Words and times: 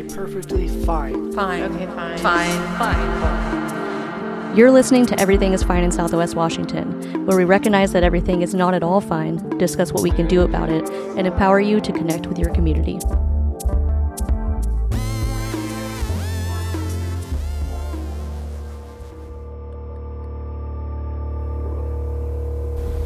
a 0.00 0.04
perfectly 0.14 0.68
fine. 0.84 1.32
Fine. 1.32 1.62
Okay, 1.62 1.86
fine. 1.86 2.18
Fine. 2.18 2.78
Fine. 2.78 4.56
You're 4.56 4.70
listening 4.70 5.06
to 5.06 5.20
Everything 5.20 5.52
is 5.52 5.62
Fine 5.62 5.84
in 5.84 5.92
Southwest 5.92 6.34
Washington, 6.34 7.24
where 7.26 7.36
we 7.36 7.44
recognize 7.44 7.92
that 7.92 8.02
everything 8.02 8.42
is 8.42 8.54
not 8.54 8.74
at 8.74 8.82
all 8.82 9.00
fine, 9.00 9.36
discuss 9.58 9.92
what 9.92 10.02
we 10.02 10.10
can 10.10 10.26
do 10.26 10.40
about 10.42 10.70
it, 10.70 10.88
and 11.16 11.26
empower 11.26 11.60
you 11.60 11.80
to 11.80 11.92
connect 11.92 12.26
with 12.26 12.38
your 12.38 12.52
community. 12.52 12.98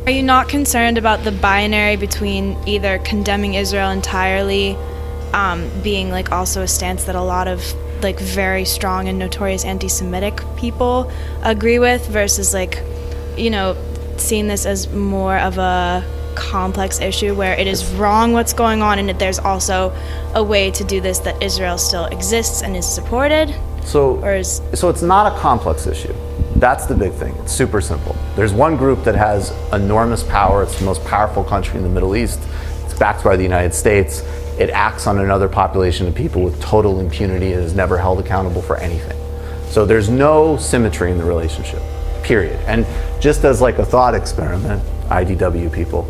Are 0.07 0.11
you 0.11 0.23
not 0.23 0.49
concerned 0.49 0.99
about 0.99 1.25
the 1.25 1.33
binary 1.33 1.97
between 1.97 2.57
either 2.67 2.99
condemning 3.01 3.55
Israel 3.55 3.91
entirely, 3.91 4.77
um, 5.35 5.69
being 5.83 6.11
like 6.11 6.33
also 6.33 6.63
a 6.63 6.69
stance 6.69 7.05
that 7.05 7.17
a 7.17 7.21
lot 7.21 7.49
of 7.49 7.61
like 8.03 8.19
very 8.21 8.65
strong 8.65 9.09
and 9.09 9.19
notorious 9.19 9.65
anti-Semitic 9.65 10.41
people 10.57 11.11
agree 11.43 11.79
with, 11.79 12.07
versus 12.09 12.55
like, 12.55 12.83
you 13.37 13.51
know, 13.51 13.77
seeing 14.17 14.47
this 14.49 14.65
as 14.65 14.89
more 14.93 15.37
of 15.39 15.59
a 15.59 16.05
complex 16.35 17.01
issue 17.01 17.35
where 17.35 17.55
it 17.59 17.67
is 17.67 17.85
wrong 17.95 18.33
what's 18.33 18.53
going 18.53 18.83
on, 18.83 18.99
and 18.99 19.09
that 19.09 19.19
there's 19.19 19.39
also 19.39 19.93
a 20.35 20.43
way 20.43 20.71
to 20.71 20.85
do 20.85 21.01
this 21.01 21.19
that 21.21 21.43
Israel 21.43 21.79
still 21.79 22.07
exists 22.07 22.63
and 22.63 22.77
is 22.77 22.87
supported, 22.87 23.55
So, 23.85 24.21
or 24.23 24.35
is 24.35 24.61
so 24.75 24.89
it's 24.89 25.03
not 25.03 25.33
a 25.33 25.39
complex 25.39 25.87
issue. 25.87 26.15
That's 26.57 26.87
the 26.87 26.95
big 26.95 27.13
thing. 27.13 27.35
It's 27.43 27.53
super 27.53 27.81
simple. 27.81 28.17
There's 28.37 28.53
one 28.53 28.77
group 28.77 29.05
that 29.05 29.15
has 29.15 29.53
enormous 29.73 30.23
power. 30.23 30.63
It's 30.63 30.79
the 30.79 30.85
most 30.85 31.05
powerful 31.05 31.45
country 31.45 31.77
in 31.79 31.83
the 31.83 31.89
Middle 31.89 32.15
East. 32.15 32.41
It's 32.85 32.99
backed 32.99 33.25
by 33.25 33.37
the 33.37 33.43
United 33.43 33.75
States. 33.75 34.23
It 34.59 34.71
acts 34.71 35.07
on 35.07 35.19
another 35.19 35.49
population 35.49 36.07
of 36.07 36.15
people 36.15 36.43
with 36.43 36.61
total 36.61 37.01
impunity 37.01 37.53
and 37.53 37.65
is 37.65 37.75
never 37.75 37.99
held 37.99 38.21
accountable 38.21 38.63
for 38.63 38.77
anything. 38.77 39.19
So 39.69 39.85
there's 39.85 40.09
no 40.09 40.57
symmetry 40.57 41.11
in 41.11 41.19
the 41.19 41.25
relationship, 41.25 41.83
period. 42.23 42.61
And 42.67 42.87
just 43.21 43.45
as 43.45 43.61
like 43.61 43.79
a 43.79 43.85
thought 43.85 44.15
experiment, 44.15 44.83
IDW 45.09 45.73
people, 45.73 46.09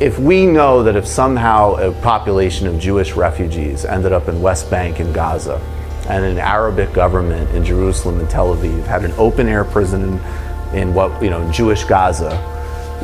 if 0.00 0.18
we 0.18 0.46
know 0.46 0.82
that 0.82 0.96
if 0.96 1.06
somehow 1.06 1.74
a 1.74 1.92
population 2.02 2.66
of 2.66 2.78
Jewish 2.78 3.12
refugees 3.14 3.84
ended 3.84 4.12
up 4.12 4.28
in 4.28 4.40
West 4.42 4.70
Bank 4.70 5.00
in 5.00 5.12
Gaza, 5.12 5.60
and 6.08 6.24
an 6.24 6.38
Arabic 6.38 6.92
government 6.92 7.50
in 7.50 7.64
Jerusalem 7.64 8.20
and 8.20 8.28
Tel 8.28 8.54
Aviv 8.54 8.84
had 8.84 9.04
an 9.04 9.12
open 9.12 9.48
air 9.48 9.64
prison 9.64 10.02
in, 10.02 10.76
in 10.76 10.94
what 10.94 11.22
you 11.22 11.30
know 11.30 11.50
Jewish 11.50 11.84
Gaza, 11.84 12.30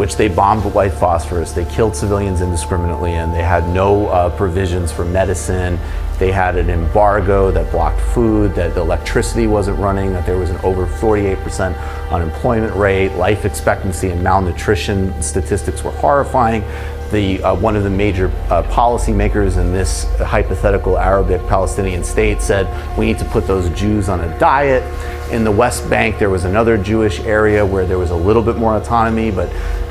which 0.01 0.17
they 0.17 0.29
bombed 0.29 0.65
with 0.65 0.75
white 0.75 0.95
phosphorus. 0.95 1.53
They 1.53 1.67
killed 1.67 1.95
civilians 1.95 2.41
indiscriminately, 2.41 3.13
and 3.13 3.35
they 3.35 3.43
had 3.43 3.69
no 3.69 4.07
uh, 4.07 4.35
provisions 4.35 4.91
for 4.91 5.05
medicine. 5.05 5.79
They 6.19 6.33
had 6.33 6.57
an 6.57 6.71
embargo 6.71 7.51
that 7.51 7.71
blocked 7.71 8.01
food, 8.01 8.55
that 8.55 8.75
the 8.75 8.81
electricity 8.81 9.47
wasn't 9.47 9.79
running, 9.79 10.15
that 10.15 10.25
there 10.25 10.39
was 10.39 10.49
an 10.49 10.57
over 10.65 10.87
48% 10.87 12.11
unemployment 12.11 12.75
rate, 12.77 13.11
life 13.17 13.45
expectancy 13.45 14.09
and 14.09 14.23
malnutrition 14.23 15.23
statistics 15.23 15.85
were 15.85 15.91
horrifying. 15.91 16.63
The, 17.11 17.43
uh, 17.43 17.55
one 17.57 17.77
of 17.77 17.83
the 17.83 17.91
major 17.91 18.29
uh, 18.49 18.63
policymakers 18.71 19.59
in 19.59 19.73
this 19.73 20.05
hypothetical 20.19 20.97
Arabic 20.97 21.47
Palestinian 21.47 22.05
state 22.05 22.41
said 22.41 22.67
we 22.97 23.05
need 23.05 23.19
to 23.19 23.25
put 23.27 23.47
those 23.47 23.69
Jews 23.79 24.09
on 24.09 24.21
a 24.21 24.39
diet. 24.39 24.83
In 25.31 25.45
the 25.45 25.51
West 25.51 25.91
Bank, 25.91 26.19
there 26.19 26.31
was 26.31 26.45
another 26.45 26.79
Jewish 26.79 27.21
area 27.21 27.67
where 27.67 27.85
there 27.85 27.99
was 27.99 28.11
a 28.11 28.17
little 28.17 28.43
bit 28.43 28.57
more 28.57 28.77
autonomy, 28.77 29.31
but 29.31 29.51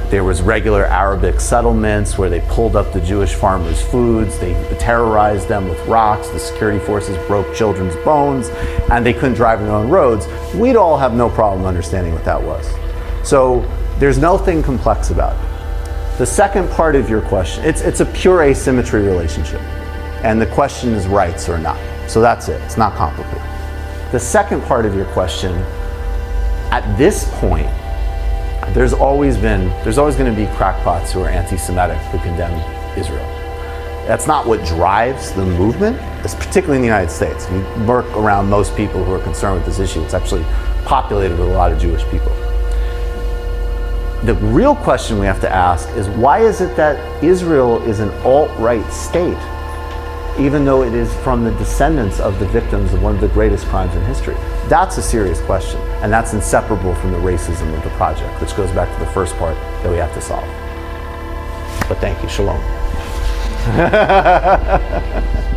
there 0.10 0.24
was 0.24 0.42
regular 0.42 0.86
Arabic 0.86 1.40
settlements 1.40 2.18
where 2.18 2.32
they 2.32 2.40
pulled 2.42 2.76
up 2.76 2.92
the 2.94 3.02
Jewish 3.02 3.36
farmers' 3.36 3.82
foods, 3.82 4.40
they 4.40 4.54
terrorized 4.80 5.48
them 5.48 5.70
with 5.70 5.80
rocks, 5.88 6.30
the 6.30 6.40
security 6.40 6.84
forces 6.84 7.16
broke 7.28 7.54
children's 7.56 7.96
bones, 7.98 8.50
and 8.90 9.06
they 9.06 9.14
couldn't 9.14 9.36
drive 9.36 9.60
their 9.60 9.72
own 9.72 9.88
roads. 9.90 10.28
We'd 10.56 10.76
all 10.76 10.98
have 10.98 11.14
no 11.14 11.30
problem 11.30 11.66
understanding 11.66 12.14
what 12.14 12.26
that 12.26 12.42
was. 12.42 12.68
So 13.28 13.62
there's 14.00 14.18
nothing 14.18 14.64
complex 14.64 15.12
about 15.12 15.36
it. 15.36 16.18
The 16.18 16.26
second 16.26 16.70
part 16.72 16.96
of 16.96 17.08
your 17.08 17.22
question, 17.22 17.64
it's, 17.64 17.82
it's 17.82 18.00
a 18.00 18.06
pure 18.06 18.42
asymmetry 18.44 19.04
relationship. 19.04 19.62
And 20.24 20.42
the 20.42 20.48
question 20.48 20.94
is 20.94 21.08
rights 21.08 21.48
or 21.48 21.60
not. 21.60 21.80
So 22.10 22.20
that's 22.20 22.50
it, 22.50 22.60
it's 22.64 22.78
not 22.78 22.96
complicated. 22.96 23.44
The 24.12 24.20
second 24.20 24.64
part 24.64 24.88
of 24.88 24.96
your 24.96 25.06
question, 25.14 25.56
at 26.72 26.98
this 26.98 27.30
point, 27.36 27.70
there's 28.74 28.94
always 28.94 29.38
been, 29.38 29.68
there's 29.84 29.98
always 29.98 30.16
going 30.16 30.34
to 30.34 30.40
be 30.40 30.48
crackpots 30.56 31.12
who 31.12 31.22
are 31.22 31.30
anti 31.30 31.58
Semitic 31.58 31.98
who 32.12 32.20
condemn 32.20 32.54
Israel. 32.98 33.26
That's 34.08 34.28
not 34.28 34.48
what 34.48 34.66
drives 34.66 35.32
the 35.34 35.46
movement, 35.46 35.98
it's 36.26 36.36
particularly 36.36 36.78
in 36.78 36.82
the 36.82 36.88
United 36.88 37.12
States. 37.12 37.50
You 37.52 37.86
work 37.86 38.06
around 38.16 38.50
most 38.50 38.76
people 38.76 39.04
who 39.04 39.14
are 39.14 39.24
concerned 39.24 39.56
with 39.56 39.66
this 39.66 39.80
issue, 39.80 40.02
it's 40.04 40.14
actually 40.14 40.44
populated 40.86 41.38
with 41.38 41.48
a 41.48 41.54
lot 41.54 41.72
of 41.72 41.80
Jewish 41.80 42.04
people 42.06 42.36
the 44.24 44.36
real 44.36 44.76
question 44.76 45.18
we 45.18 45.26
have 45.26 45.40
to 45.40 45.50
ask 45.50 45.88
is 45.92 46.08
why 46.10 46.40
is 46.40 46.60
it 46.60 46.76
that 46.76 47.24
Israel 47.24 47.82
is 47.84 48.02
an 48.02 48.10
alt 48.26 48.52
right 48.60 48.86
state, 48.92 49.38
even 50.40 50.64
though 50.64 50.84
it 50.84 50.94
is 50.94 51.14
from 51.18 51.44
the 51.44 51.52
descendants 51.52 52.20
of 52.20 52.40
the 52.40 52.46
victims 52.48 52.94
of 52.94 53.04
one 53.04 53.14
of 53.14 53.22
the 53.22 53.28
greatest 53.28 53.66
crimes 53.66 53.94
in 53.96 54.04
history? 54.06 54.36
That's 54.68 54.98
a 54.98 55.02
serious 55.02 55.42
question, 55.42 55.80
and 56.02 56.12
that's 56.12 56.34
inseparable 56.34 56.96
from 56.96 57.12
the 57.12 57.18
racism 57.18 57.76
of 57.76 57.84
the 57.84 57.90
project, 57.92 58.40
which 58.42 58.56
goes 58.56 58.72
back 58.72 58.92
to 58.98 59.04
the 59.04 59.12
first 59.12 59.36
part 59.36 59.56
that 59.84 59.92
we 59.92 59.98
have 59.98 60.14
to 60.14 60.22
solve. 60.22 60.48
But 61.90 61.98
thank 62.00 62.22
you. 62.24 62.30
Shalom. 62.30 62.62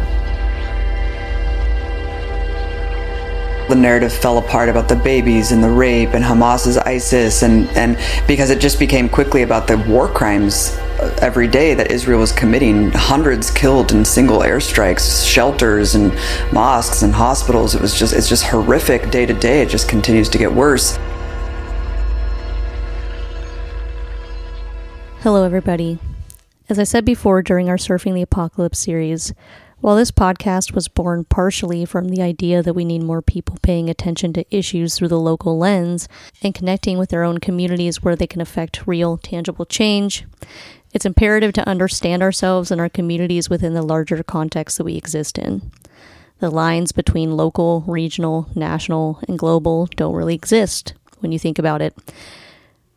the 3.69 3.77
narrative 3.77 4.13
fell 4.13 4.39
apart 4.39 4.69
about 4.69 4.89
the 4.89 4.97
babies 4.97 5.53
and 5.53 5.63
the 5.63 5.71
rape 5.71 6.15
and 6.15 6.25
Hamas's 6.25 6.77
ISIS 6.77 7.43
and 7.43 7.69
and 7.71 7.97
because 8.27 8.51
it 8.51 8.61
just 8.61 8.79
became 8.79 9.09
quickly 9.09 9.43
about 9.43 9.67
the 9.67 9.79
war 9.79 10.09
crimes 10.09 10.77
every 11.21 11.49
day 11.49 11.75
that 11.75 11.91
Israel 11.91 12.21
was 12.21 12.33
committing 12.33 12.91
hundreds 12.93 13.51
killed 13.51 13.93
in 13.93 14.05
single 14.05 14.41
airstrikes 14.41 15.27
shelters 15.27 15.95
and 15.95 16.13
mosques 16.53 17.03
and 17.03 17.13
hospitals. 17.13 17.75
It 17.75 17.83
was 17.83 17.99
just 17.99 18.13
it's 18.13 18.29
just 18.29 18.45
horrific 18.45 19.11
day 19.11 19.27
to 19.27 19.35
day. 19.35 19.63
It 19.63 19.69
just 19.69 19.89
continues 19.89 20.29
to 20.31 20.39
get 20.39 20.53
worse. 20.53 20.99
Hello, 25.21 25.45
everybody. 25.45 25.99
As 26.69 26.79
I 26.79 26.85
said 26.85 27.05
before 27.05 27.43
during 27.43 27.69
our 27.69 27.77
Surfing 27.77 28.15
the 28.15 28.23
Apocalypse 28.23 28.79
series, 28.79 29.33
while 29.83 29.97
this 29.97 30.13
podcast 30.13 30.75
was 30.75 30.87
born 30.87 31.25
partially 31.25 31.85
from 31.85 32.09
the 32.09 32.23
idea 32.23 32.63
that 32.63 32.75
we 32.75 32.85
need 32.85 33.03
more 33.03 33.21
people 33.21 33.59
paying 33.63 33.91
attention 33.91 34.33
to 34.33 34.57
issues 34.57 34.97
through 34.97 35.09
the 35.09 35.19
local 35.19 35.59
lens 35.59 36.09
and 36.41 36.55
connecting 36.55 36.99
with 36.99 37.11
their 37.11 37.25
own 37.25 37.39
communities 37.39 38.01
where 38.01 38.15
they 38.15 38.29
can 38.29 38.41
affect 38.41 38.87
real, 38.87 39.19
tangible 39.19 39.67
change, 39.67 40.25
it's 40.93 41.07
imperative 41.07 41.53
to 41.55 41.69
understand 41.69 42.23
ourselves 42.23 42.71
and 42.71 42.81
our 42.81 42.89
communities 42.89 43.49
within 43.49 43.75
the 43.75 43.83
larger 43.83 44.23
context 44.23 44.79
that 44.79 44.85
we 44.85 44.97
exist 44.97 45.39
in. 45.39 45.71
The 46.41 46.51
lines 46.51 46.93
between 46.93 47.37
local, 47.37 47.85
regional, 47.87 48.49
national, 48.55 49.21
and 49.29 49.39
global 49.39 49.87
don't 49.97 50.15
really 50.15 50.35
exist 50.35 50.95
when 51.21 51.33
you 51.33 51.39
think 51.39 51.59
about 51.59 51.81
it 51.83 51.97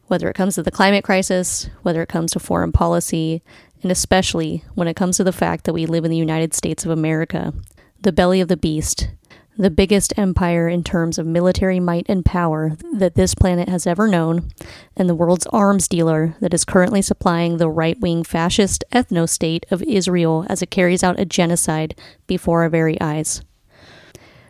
whether 0.08 0.30
it 0.30 0.36
comes 0.36 0.56
to 0.56 0.64
the 0.64 0.72
climate 0.72 1.04
crisis, 1.04 1.70
whether 1.82 2.02
it 2.02 2.10
comes 2.10 2.32
to 2.32 2.40
foreign 2.40 2.72
policy, 2.72 3.42
and 3.82 3.92
especially 3.92 4.64
when 4.76 4.88
it 4.88 4.96
comes 4.96 5.18
to 5.18 5.24
the 5.24 5.32
fact 5.32 5.64
that 5.64 5.74
we 5.74 5.86
live 5.86 6.06
in 6.06 6.12
the 6.12 6.18
United 6.18 6.54
States 6.54 6.86
of 6.86 6.92
America, 6.92 7.54
the 8.02 8.12
belly 8.12 8.42
of 8.42 8.48
the 8.48 8.58
beast, 8.58 9.10
the 9.58 9.70
biggest 9.70 10.14
empire 10.18 10.68
in 10.68 10.84
terms 10.84 11.18
of 11.18 11.26
military 11.26 11.80
might 11.80 12.06
and 12.10 12.26
power 12.26 12.76
that 12.94 13.16
this 13.16 13.34
planet 13.34 13.70
has 13.70 13.88
ever 13.88 14.08
known, 14.08 14.50
and 14.98 15.08
the 15.08 15.16
world's 15.16 15.48
arms 15.48 15.88
dealer 15.88 16.36
that 16.42 16.54
is 16.54 16.66
currently 16.66 17.02
supplying 17.02 17.58
the 17.58 17.70
right 17.70 18.00
wing 18.00 18.24
fascist 18.24 18.84
ethno 18.92 19.28
state 19.28 19.66
of 19.72 19.82
Israel 19.84 20.46
as 20.50 20.62
it 20.62 20.72
carries 20.72 21.04
out 21.04 21.20
a 21.20 21.26
genocide 21.26 22.00
before 22.28 22.64
our 22.64 22.70
very 22.70 23.00
eyes. 23.00 23.42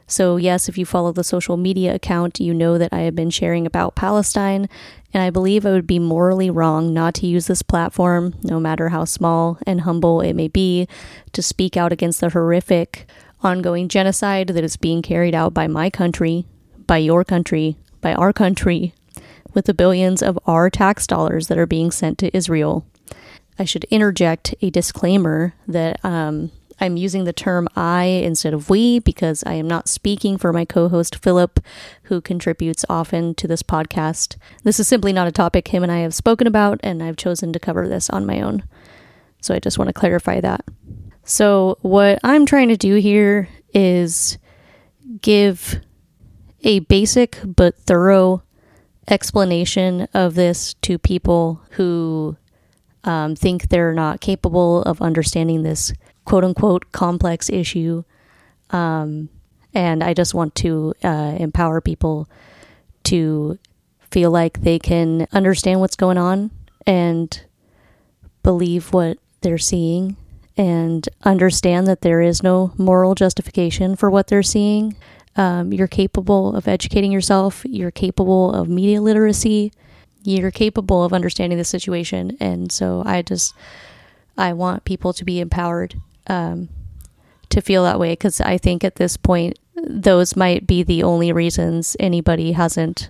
So, 0.07 0.37
yes, 0.37 0.69
if 0.69 0.77
you 0.77 0.85
follow 0.85 1.11
the 1.11 1.23
social 1.23 1.57
media 1.57 1.95
account, 1.95 2.39
you 2.39 2.53
know 2.53 2.77
that 2.77 2.93
I 2.93 3.01
have 3.01 3.15
been 3.15 3.31
sharing 3.31 3.65
about 3.65 3.95
Palestine, 3.95 4.69
and 5.11 5.23
I 5.23 5.31
believe 5.31 5.65
it 5.65 5.71
would 5.71 5.87
be 5.87 5.97
morally 5.97 6.51
wrong 6.51 6.93
not 6.93 7.15
to 7.15 7.27
use 7.27 7.47
this 7.47 7.63
platform, 7.63 8.35
no 8.43 8.59
matter 8.59 8.89
how 8.89 9.05
small 9.05 9.57
and 9.65 9.81
humble 9.81 10.21
it 10.21 10.33
may 10.33 10.47
be, 10.47 10.87
to 11.31 11.41
speak 11.41 11.75
out 11.75 11.91
against 11.91 12.21
the 12.21 12.29
horrific, 12.29 13.07
ongoing 13.45 13.87
genocide 13.87 14.47
that 14.49 14.63
is 14.63 14.75
being 14.75 15.01
carried 15.01 15.35
out 15.35 15.53
by 15.53 15.67
my 15.67 15.89
country, 15.89 16.45
by 16.87 16.97
your 16.97 17.23
country, 17.23 17.77
by 18.01 18.13
our 18.13 18.33
country, 18.33 18.93
with 19.53 19.65
the 19.65 19.73
billions 19.73 20.21
of 20.21 20.37
our 20.45 20.69
tax 20.69 21.07
dollars 21.07 21.47
that 21.47 21.57
are 21.57 21.65
being 21.65 21.91
sent 21.91 22.17
to 22.17 22.35
Israel. 22.35 22.85
I 23.57 23.63
should 23.63 23.85
interject 23.85 24.53
a 24.61 24.69
disclaimer 24.69 25.53
that 25.67 26.03
um, 26.03 26.51
I'm 26.79 26.97
using 26.97 27.23
the 27.23 27.31
term 27.31 27.69
I 27.75 28.03
instead 28.03 28.53
of 28.53 28.69
we 28.69 28.99
because 28.99 29.43
I 29.45 29.53
am 29.53 29.67
not 29.67 29.87
speaking 29.87 30.37
for 30.37 30.51
my 30.51 30.65
co 30.65 30.89
host 30.89 31.15
Philip, 31.15 31.59
who 32.03 32.19
contributes 32.19 32.83
often 32.89 33.33
to 33.35 33.47
this 33.47 33.63
podcast. 33.63 34.35
This 34.63 34.79
is 34.79 34.87
simply 34.87 35.13
not 35.13 35.27
a 35.27 35.31
topic 35.31 35.69
him 35.69 35.83
and 35.83 35.91
I 35.91 35.99
have 35.99 36.13
spoken 36.13 36.47
about, 36.47 36.79
and 36.83 37.01
I've 37.01 37.15
chosen 37.15 37.53
to 37.53 37.59
cover 37.59 37.87
this 37.87 38.09
on 38.09 38.25
my 38.25 38.41
own. 38.41 38.63
So 39.39 39.53
I 39.53 39.59
just 39.59 39.77
want 39.77 39.87
to 39.87 39.93
clarify 39.93 40.41
that. 40.41 40.65
So, 41.27 41.79
what 41.81 42.19
I'm 42.23 42.45
trying 42.45 42.69
to 42.69 42.77
do 42.77 42.95
here 42.95 43.49
is 43.73 44.37
give 45.21 45.81
a 46.63 46.79
basic 46.81 47.39
but 47.43 47.75
thorough 47.79 48.43
explanation 49.07 50.07
of 50.13 50.35
this 50.35 50.75
to 50.83 50.99
people 50.99 51.61
who 51.71 52.37
um, 53.03 53.35
think 53.35 53.69
they're 53.69 53.93
not 53.93 54.21
capable 54.21 54.83
of 54.83 55.01
understanding 55.01 55.63
this 55.63 55.91
quote 56.25 56.43
unquote 56.43 56.91
complex 56.91 57.49
issue. 57.49 58.03
Um, 58.69 59.29
and 59.73 60.03
I 60.03 60.13
just 60.13 60.35
want 60.35 60.53
to 60.55 60.93
uh, 61.03 61.37
empower 61.39 61.81
people 61.81 62.29
to 63.05 63.57
feel 64.11 64.29
like 64.29 64.61
they 64.61 64.77
can 64.77 65.25
understand 65.31 65.79
what's 65.79 65.95
going 65.95 66.19
on 66.19 66.51
and 66.85 67.43
believe 68.43 68.93
what 68.93 69.17
they're 69.41 69.57
seeing 69.57 70.17
and 70.57 71.07
understand 71.23 71.87
that 71.87 72.01
there 72.01 72.21
is 72.21 72.41
no 72.41 72.73
moral 72.77 73.15
justification 73.15 73.95
for 73.95 74.09
what 74.09 74.27
they're 74.27 74.43
seeing. 74.43 74.95
Um, 75.35 75.73
you're 75.73 75.87
capable 75.87 76.55
of 76.55 76.67
educating 76.67 77.11
yourself, 77.11 77.65
you're 77.65 77.91
capable 77.91 78.53
of 78.53 78.69
media 78.69 79.01
literacy, 79.01 79.73
you're 80.23 80.51
capable 80.51 81.03
of 81.03 81.11
understanding 81.11 81.57
the 81.57 81.65
situation. 81.65 82.37
And 82.39 82.71
so 82.71 83.03
I 83.05 83.21
just, 83.21 83.53
I 84.37 84.53
want 84.53 84.85
people 84.85 85.11
to 85.13 85.25
be 85.25 85.41
empowered 85.41 85.95
um, 86.27 86.69
to 87.49 87.61
feel 87.61 87.83
that 87.83 87.99
way 87.99 88.13
because 88.13 88.39
I 88.39 88.57
think 88.57 88.83
at 88.83 88.95
this 88.95 89.17
point, 89.17 89.59
those 89.75 90.37
might 90.37 90.65
be 90.65 90.83
the 90.83 91.03
only 91.03 91.33
reasons 91.33 91.97
anybody 91.99 92.53
hasn't 92.53 93.09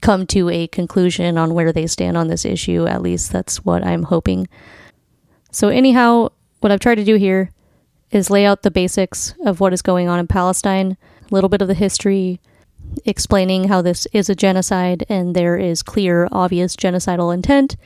come 0.00 0.26
to 0.26 0.48
a 0.50 0.66
conclusion 0.66 1.38
on 1.38 1.54
where 1.54 1.72
they 1.72 1.86
stand 1.86 2.16
on 2.16 2.26
this 2.26 2.44
issue. 2.44 2.86
At 2.86 3.02
least 3.02 3.32
that's 3.32 3.64
what 3.64 3.84
I'm 3.86 4.02
hoping. 4.02 4.48
So, 5.52 5.68
anyhow, 5.68 6.30
what 6.62 6.70
I've 6.70 6.80
tried 6.80 6.96
to 6.96 7.04
do 7.04 7.16
here 7.16 7.50
is 8.10 8.30
lay 8.30 8.46
out 8.46 8.62
the 8.62 8.70
basics 8.70 9.34
of 9.44 9.58
what 9.58 9.72
is 9.72 9.82
going 9.82 10.08
on 10.08 10.20
in 10.20 10.26
Palestine, 10.26 10.96
a 11.20 11.34
little 11.34 11.48
bit 11.48 11.62
of 11.62 11.68
the 11.68 11.74
history, 11.74 12.40
explaining 13.04 13.68
how 13.68 13.82
this 13.82 14.06
is 14.12 14.28
a 14.28 14.34
genocide 14.34 15.04
and 15.08 15.34
there 15.34 15.56
is 15.56 15.82
clear, 15.82 16.28
obvious 16.30 16.76
genocidal 16.76 17.34
intent, 17.34 17.76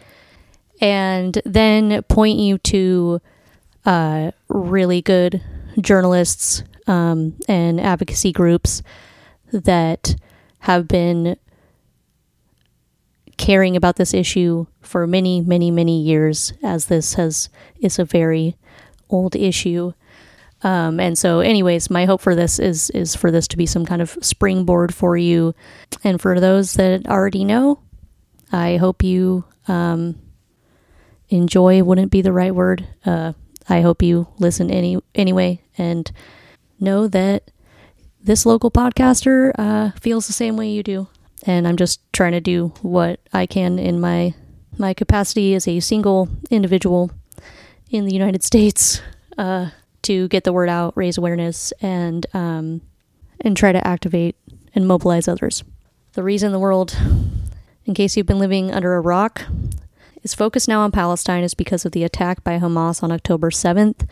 and 0.81 1.41
then 1.45 2.03
point 2.05 2.39
you 2.39 2.59
to 2.59 3.21
uh, 3.87 4.33
really 4.49 5.01
good 5.01 5.43
journalists 5.81 6.63
um, 6.87 7.35
and 7.49 7.81
advocacy 7.81 8.33
groups 8.33 8.83
that 9.53 10.17
have 10.61 10.89
been 10.89 11.37
caring 13.37 13.77
about 13.77 13.97
this 13.97 14.13
issue 14.13 14.67
for 14.81 15.07
many, 15.07 15.41
many, 15.41 15.71
many 15.71 16.01
years, 16.03 16.53
as 16.63 16.87
this 16.87 17.15
has 17.15 17.49
is 17.81 17.99
a 17.99 18.05
very 18.05 18.57
old 19.09 19.37
issue. 19.37 19.93
Um, 20.63 20.99
and 21.01 21.19
so, 21.19 21.41
anyways, 21.41 21.91
my 21.91 22.07
hope 22.07 22.21
for 22.21 22.35
this 22.35 22.59
is 22.59 22.91
is 22.91 23.15
for 23.15 23.31
this 23.31 23.47
to 23.49 23.57
be 23.57 23.67
some 23.67 23.85
kind 23.85 24.01
of 24.01 24.17
springboard 24.21 24.95
for 24.95 25.17
you, 25.17 25.55
and 26.03 26.21
for 26.21 26.41
those 26.41 26.75
that 26.75 27.07
already 27.07 27.45
know, 27.45 27.81
I 28.51 28.77
hope 28.77 29.03
you 29.03 29.45
um, 29.69 30.19
enjoy. 31.29 31.83
Wouldn't 31.83 32.11
be 32.11 32.23
the 32.23 32.33
right 32.33 32.55
word. 32.55 32.87
Uh, 33.05 33.35
I 33.69 33.83
hope 33.83 34.03
you 34.03 34.29
listen 34.39 34.71
any 34.71 34.99
anyway, 35.15 35.61
and 35.77 36.11
know 36.81 37.07
that 37.09 37.51
this 38.23 38.47
local 38.47 38.71
podcaster 38.71 39.53
uh, 39.59 39.91
feels 40.01 40.27
the 40.27 40.33
same 40.33 40.57
way 40.57 40.71
you 40.71 40.83
do 40.83 41.09
and 41.47 41.67
I'm 41.67 41.77
just 41.77 42.01
trying 42.13 42.33
to 42.33 42.41
do 42.41 42.73
what 42.83 43.21
I 43.33 43.47
can 43.47 43.79
in 43.79 44.01
my 44.01 44.35
my 44.79 44.93
capacity 44.93 45.55
as 45.55 45.67
a 45.67 45.81
single 45.81 46.29
individual 46.51 47.11
in 47.91 48.05
the 48.05 48.13
United 48.13 48.43
States 48.43 49.01
uh, 49.39 49.71
to 50.03 50.29
get 50.29 50.45
the 50.45 50.53
word 50.53 50.69
out, 50.69 50.97
raise 50.97 51.19
awareness, 51.19 51.73
and 51.81 52.27
um, 52.35 52.81
and 53.41 53.57
try 53.57 53.73
to 53.73 53.87
activate 53.87 54.37
and 54.75 54.87
mobilize 54.87 55.29
others. 55.29 55.65
The 56.13 56.23
reason 56.23 56.53
the 56.53 56.59
world, 56.59 56.97
in 57.85 57.95
case 57.95 58.17
you've 58.17 58.27
been 58.27 58.39
living 58.39 58.73
under 58.73 58.95
a 58.95 59.01
rock, 59.01 59.43
is 60.23 60.35
focused 60.35 60.69
now 60.69 60.81
on 60.81 60.91
Palestine 60.91 61.45
is 61.45 61.55
because 61.55 61.85
of 61.85 61.93
the 61.93 62.05
attack 62.05 62.43
by 62.43 62.59
Hamas 62.59 63.03
on 63.03 63.13
October 63.13 63.51
7th 63.51 64.09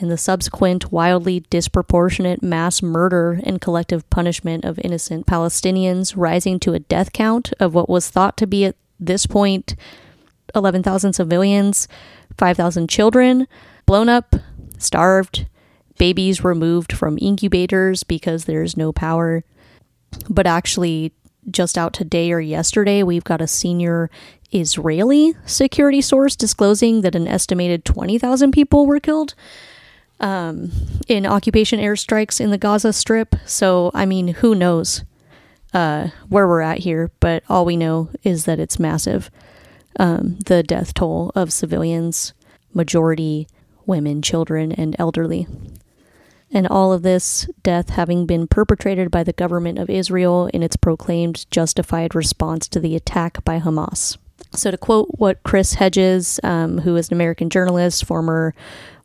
and 0.00 0.10
the 0.10 0.18
subsequent 0.18 0.90
wildly 0.90 1.40
disproportionate 1.50 2.42
mass 2.42 2.82
murder 2.82 3.40
and 3.44 3.60
collective 3.60 4.08
punishment 4.10 4.64
of 4.64 4.80
innocent 4.82 5.26
Palestinians, 5.26 6.14
rising 6.16 6.58
to 6.60 6.72
a 6.72 6.80
death 6.80 7.12
count 7.12 7.52
of 7.60 7.74
what 7.74 7.88
was 7.88 8.10
thought 8.10 8.36
to 8.36 8.46
be 8.46 8.64
at 8.64 8.76
this 8.98 9.26
point 9.26 9.76
11,000 10.54 11.12
civilians, 11.12 11.88
5,000 12.38 12.88
children 12.88 13.46
blown 13.86 14.08
up, 14.08 14.34
starved, 14.78 15.46
babies 15.98 16.42
removed 16.42 16.92
from 16.92 17.18
incubators 17.20 18.02
because 18.02 18.44
there's 18.44 18.76
no 18.76 18.92
power. 18.92 19.44
But 20.28 20.46
actually, 20.46 21.12
just 21.50 21.76
out 21.76 21.92
today 21.92 22.32
or 22.32 22.40
yesterday, 22.40 23.02
we've 23.02 23.24
got 23.24 23.40
a 23.40 23.46
senior 23.46 24.10
Israeli 24.52 25.34
security 25.46 26.00
source 26.00 26.36
disclosing 26.36 27.00
that 27.02 27.14
an 27.14 27.26
estimated 27.26 27.84
20,000 27.84 28.52
people 28.52 28.86
were 28.86 29.00
killed 29.00 29.34
um, 30.20 30.70
in 31.08 31.26
occupation 31.26 31.80
airstrikes 31.80 32.40
in 32.40 32.50
the 32.50 32.58
Gaza 32.58 32.92
Strip. 32.92 33.34
So, 33.44 33.90
I 33.94 34.06
mean, 34.06 34.28
who 34.28 34.54
knows 34.54 35.04
uh, 35.72 36.08
where 36.28 36.46
we're 36.46 36.60
at 36.60 36.78
here? 36.78 37.10
But 37.20 37.42
all 37.48 37.64
we 37.64 37.76
know 37.76 38.10
is 38.22 38.44
that 38.44 38.60
it's 38.60 38.78
massive. 38.78 39.30
Um, 39.98 40.38
the 40.46 40.62
death 40.62 40.94
toll 40.94 41.30
of 41.34 41.52
civilians, 41.52 42.32
majority 42.72 43.46
women, 43.86 44.22
children, 44.22 44.72
and 44.72 44.96
elderly. 44.98 45.46
And 46.50 46.66
all 46.68 46.92
of 46.92 47.02
this 47.02 47.48
death 47.62 47.90
having 47.90 48.26
been 48.26 48.46
perpetrated 48.46 49.10
by 49.10 49.24
the 49.24 49.32
government 49.32 49.78
of 49.78 49.90
Israel 49.90 50.48
in 50.54 50.62
its 50.62 50.76
proclaimed 50.76 51.50
justified 51.50 52.14
response 52.14 52.68
to 52.68 52.80
the 52.80 52.94
attack 52.94 53.44
by 53.44 53.58
Hamas. 53.58 54.16
So, 54.52 54.70
to 54.70 54.78
quote 54.78 55.08
what 55.18 55.42
Chris 55.42 55.74
Hedges, 55.74 56.38
um, 56.44 56.78
who 56.78 56.94
is 56.94 57.08
an 57.08 57.14
American 57.14 57.50
journalist, 57.50 58.04
former 58.04 58.54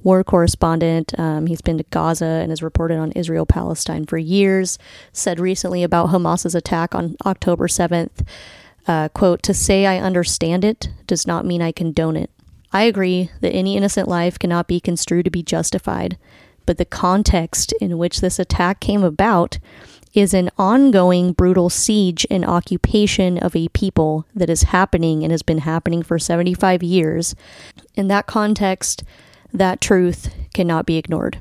war 0.04 0.24
correspondent. 0.24 1.18
Um, 1.20 1.48
he's 1.48 1.62
been 1.62 1.80
to 1.80 1.86
Gaza 1.90 2.26
and 2.26 2.52
has 2.52 2.62
reported 2.62 3.00
on 3.00 3.12
Israel 3.14 3.46
Palestine 3.46 4.06
for 4.06 4.18
years. 4.18 4.78
Said 5.12 5.40
recently 5.40 5.84
about 5.84 6.10
Hamas's 6.10 6.56
attack 6.56 6.94
on 6.94 7.16
October 7.26 7.68
7th 7.68 8.26
uh, 8.90 9.08
quote, 9.10 9.44
To 9.44 9.54
say 9.54 9.86
I 9.86 10.00
understand 10.00 10.66
it 10.66 10.90
does 11.06 11.28
not 11.28 11.46
mean 11.46 11.62
I 11.62 11.72
condone 11.72 12.18
it. 12.18 12.32
I 12.74 12.84
agree 12.84 13.30
that 13.40 13.54
any 13.54 13.78
innocent 13.78 14.08
life 14.08 14.40
cannot 14.40 14.68
be 14.68 14.80
construed 14.80 15.26
to 15.26 15.32
be 15.32 15.44
justified, 15.44 16.18
but 16.66 16.78
the 16.78 16.86
context 16.86 17.72
in 17.80 18.00
which 18.00 18.20
this 18.20 18.40
attack 18.40 18.80
came 18.80 19.04
about 19.04 19.60
is 20.16 20.34
an 20.34 20.50
ongoing 20.58 21.34
brutal 21.34 21.70
siege 21.70 22.26
and 22.32 22.44
occupation 22.44 23.38
of 23.38 23.56
a 23.56 23.68
people 23.70 24.26
that 24.34 24.50
is 24.50 24.64
happening 24.64 25.24
and 25.24 25.32
has 25.32 25.44
been 25.44 25.60
happening 25.60 26.02
for 26.02 26.18
75 26.18 26.82
years. 26.82 27.36
In 27.94 28.08
that 28.08 28.26
context, 28.26 29.04
that 29.54 29.82
truth 29.82 30.34
cannot 30.56 30.88
be 30.88 30.98
ignored. 30.98 31.40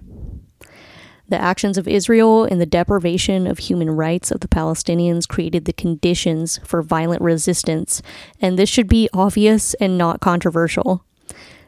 The 1.29 1.41
actions 1.41 1.77
of 1.77 1.87
Israel 1.87 2.45
and 2.45 2.61
the 2.61 2.67
deprivation 2.67 3.47
of 3.47 3.59
human 3.59 3.91
rights 3.91 4.31
of 4.31 4.41
the 4.41 4.49
Palestinians 4.49 5.29
created 5.29 5.67
the 5.67 5.75
conditions 5.75 6.59
for 6.65 6.81
violent 6.83 7.21
resistance, 7.21 8.01
and 8.41 8.59
this 8.59 8.71
should 8.71 8.89
be 8.89 9.11
obvious 9.13 9.75
and 9.75 9.99
not 9.99 10.21
controversial. 10.21 11.05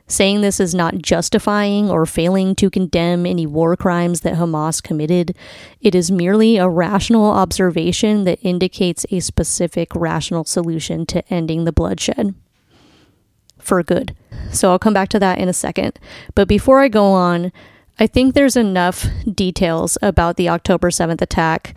Saying 0.07 0.41
this 0.41 0.59
is 0.59 0.75
not 0.75 0.99
justifying 0.99 1.89
or 1.89 2.05
failing 2.05 2.57
to 2.57 2.71
condemn 2.71 3.27
any 3.27 3.47
war 3.47 3.77
crimes 3.77 4.23
that 4.23 4.35
Hamas 4.35 4.83
committed. 4.83 5.37
It 5.81 5.95
is 5.95 6.11
merely 6.11 6.57
a 6.57 6.69
rational 6.69 7.27
observation 7.27 8.25
that 8.25 8.41
indicates 8.43 9.07
a 9.11 9.21
specific 9.21 9.95
rational 9.95 10.45
solution 10.45 11.07
to 11.07 11.23
ending 11.33 11.65
the 11.65 11.73
bloodshed 11.73 12.35
for 13.59 13.83
good. 13.85 14.17
So 14.51 14.71
I'll 14.71 14.81
come 14.81 14.95
back 14.95 15.11
to 15.11 15.21
that 15.21 15.39
in 15.39 15.49
a 15.49 15.53
second. 15.53 16.01
But 16.35 16.49
before 16.49 16.81
I 16.81 16.89
go 16.89 17.13
on, 17.13 17.53
I 18.01 18.07
think 18.07 18.35
there's 18.35 18.57
enough 18.57 19.07
details 19.31 19.99
about 20.01 20.37
the 20.37 20.49
October 20.49 20.89
7th 20.89 21.21
attack 21.21 21.75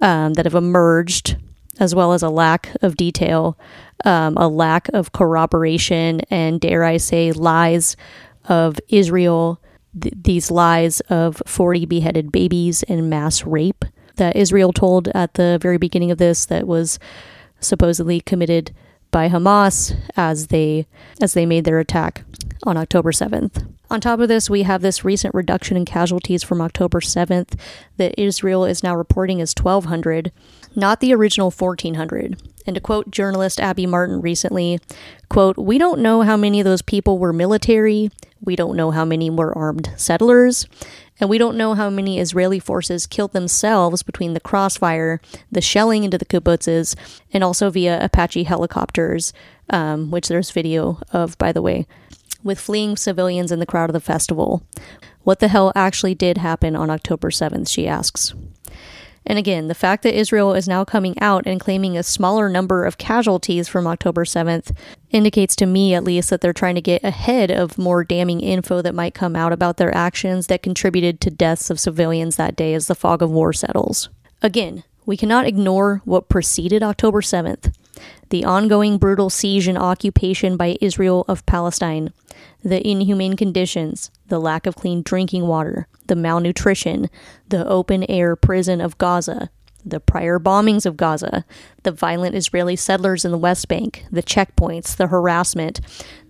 um, 0.00 0.34
that 0.34 0.46
have 0.46 0.54
emerged, 0.54 1.36
as 1.80 1.96
well 1.96 2.12
as 2.12 2.22
a 2.22 2.28
lack 2.28 2.70
of 2.80 2.96
detail, 2.96 3.58
um, 4.04 4.36
a 4.36 4.46
lack 4.46 4.88
of 4.90 5.10
corroboration, 5.10 6.20
and 6.30 6.60
dare 6.60 6.84
I 6.84 6.98
say, 6.98 7.32
lies 7.32 7.96
of 8.48 8.78
Israel, 8.88 9.60
th- 10.00 10.14
these 10.16 10.48
lies 10.48 11.00
of 11.10 11.42
40 11.44 11.86
beheaded 11.86 12.30
babies 12.30 12.84
and 12.84 13.10
mass 13.10 13.44
rape 13.44 13.84
that 14.14 14.36
Israel 14.36 14.72
told 14.72 15.08
at 15.08 15.34
the 15.34 15.58
very 15.60 15.78
beginning 15.78 16.12
of 16.12 16.18
this 16.18 16.46
that 16.46 16.68
was 16.68 17.00
supposedly 17.58 18.20
committed 18.20 18.72
by 19.10 19.28
Hamas 19.28 19.96
as 20.16 20.48
they 20.48 20.86
as 21.20 21.34
they 21.34 21.46
made 21.46 21.64
their 21.64 21.78
attack 21.80 22.24
on 22.64 22.76
October 22.76 23.10
7th. 23.10 23.66
On 23.90 24.00
top 24.00 24.18
of 24.18 24.28
this, 24.28 24.48
we 24.48 24.62
have 24.62 24.80
this 24.80 25.04
recent 25.04 25.34
reduction 25.34 25.76
in 25.76 25.84
casualties 25.84 26.42
from 26.42 26.60
October 26.60 27.00
7th 27.00 27.58
that 27.98 28.18
Israel 28.18 28.64
is 28.64 28.82
now 28.82 28.96
reporting 28.96 29.40
as 29.40 29.54
1,200, 29.56 30.32
not 30.74 31.00
the 31.00 31.12
original 31.12 31.50
1,400. 31.50 32.42
And 32.66 32.74
to 32.74 32.80
quote 32.80 33.10
journalist 33.10 33.60
Abby 33.60 33.84
Martin 33.86 34.22
recently, 34.22 34.80
quote, 35.28 35.58
We 35.58 35.76
don't 35.76 36.00
know 36.00 36.22
how 36.22 36.36
many 36.36 36.60
of 36.60 36.64
those 36.64 36.80
people 36.80 37.18
were 37.18 37.32
military, 37.32 38.10
we 38.42 38.56
don't 38.56 38.76
know 38.76 38.90
how 38.90 39.04
many 39.04 39.28
were 39.28 39.56
armed 39.56 39.90
settlers, 39.96 40.66
and 41.20 41.28
we 41.28 41.38
don't 41.38 41.56
know 41.56 41.74
how 41.74 41.90
many 41.90 42.18
Israeli 42.18 42.58
forces 42.58 43.06
killed 43.06 43.32
themselves 43.32 44.02
between 44.02 44.32
the 44.34 44.40
crossfire, 44.40 45.20
the 45.52 45.60
shelling 45.60 46.04
into 46.04 46.18
the 46.18 46.24
kibbutzes, 46.24 46.96
and 47.32 47.44
also 47.44 47.70
via 47.70 48.02
Apache 48.02 48.44
helicopters, 48.44 49.32
um, 49.70 50.10
which 50.10 50.28
there's 50.28 50.50
video 50.50 51.00
of, 51.12 51.36
by 51.38 51.52
the 51.52 51.62
way 51.62 51.86
with 52.44 52.60
fleeing 52.60 52.96
civilians 52.96 53.50
in 53.50 53.58
the 53.58 53.66
crowd 53.66 53.90
of 53.90 53.94
the 53.94 54.00
festival. 54.00 54.64
What 55.22 55.40
the 55.40 55.48
hell 55.48 55.72
actually 55.74 56.14
did 56.14 56.38
happen 56.38 56.76
on 56.76 56.90
October 56.90 57.30
7th, 57.30 57.68
she 57.68 57.88
asks. 57.88 58.34
And 59.26 59.38
again, 59.38 59.68
the 59.68 59.74
fact 59.74 60.02
that 60.02 60.18
Israel 60.18 60.52
is 60.52 60.68
now 60.68 60.84
coming 60.84 61.18
out 61.20 61.46
and 61.46 61.58
claiming 61.58 61.96
a 61.96 62.02
smaller 62.02 62.48
number 62.48 62.84
of 62.84 62.98
casualties 62.98 63.68
from 63.68 63.86
October 63.86 64.24
7th 64.24 64.76
indicates 65.10 65.56
to 65.56 65.66
me, 65.66 65.94
at 65.94 66.04
least, 66.04 66.28
that 66.28 66.42
they're 66.42 66.52
trying 66.52 66.74
to 66.74 66.82
get 66.82 67.02
ahead 67.02 67.50
of 67.50 67.78
more 67.78 68.04
damning 68.04 68.40
info 68.40 68.82
that 68.82 68.94
might 68.94 69.14
come 69.14 69.34
out 69.34 69.52
about 69.52 69.78
their 69.78 69.94
actions 69.94 70.48
that 70.48 70.62
contributed 70.62 71.22
to 71.22 71.30
deaths 71.30 71.70
of 71.70 71.80
civilians 71.80 72.36
that 72.36 72.54
day 72.54 72.74
as 72.74 72.86
the 72.86 72.94
fog 72.94 73.22
of 73.22 73.30
war 73.30 73.54
settles. 73.54 74.10
Again, 74.42 74.84
we 75.06 75.16
cannot 75.16 75.46
ignore 75.46 76.02
what 76.04 76.28
preceded 76.28 76.82
October 76.82 77.22
7th 77.22 77.72
the 78.30 78.44
ongoing 78.44 78.98
brutal 78.98 79.30
siege 79.30 79.66
and 79.68 79.78
occupation 79.78 80.56
by 80.56 80.76
Israel 80.80 81.24
of 81.28 81.44
Palestine, 81.46 82.12
the 82.62 82.86
inhumane 82.86 83.36
conditions, 83.36 84.10
the 84.28 84.40
lack 84.40 84.66
of 84.66 84.76
clean 84.76 85.02
drinking 85.02 85.46
water, 85.46 85.86
the 86.06 86.16
malnutrition, 86.16 87.08
the 87.48 87.66
open 87.66 88.04
air 88.08 88.36
prison 88.36 88.80
of 88.80 88.98
Gaza, 88.98 89.50
the 89.84 90.00
prior 90.00 90.38
bombings 90.38 90.86
of 90.86 90.96
Gaza, 90.96 91.44
the 91.84 91.92
violent 91.92 92.34
Israeli 92.34 92.76
settlers 92.76 93.24
in 93.24 93.30
the 93.30 93.38
West 93.38 93.68
Bank, 93.68 94.04
the 94.10 94.22
checkpoints, 94.22 94.96
the 94.96 95.06
harassment, 95.06 95.80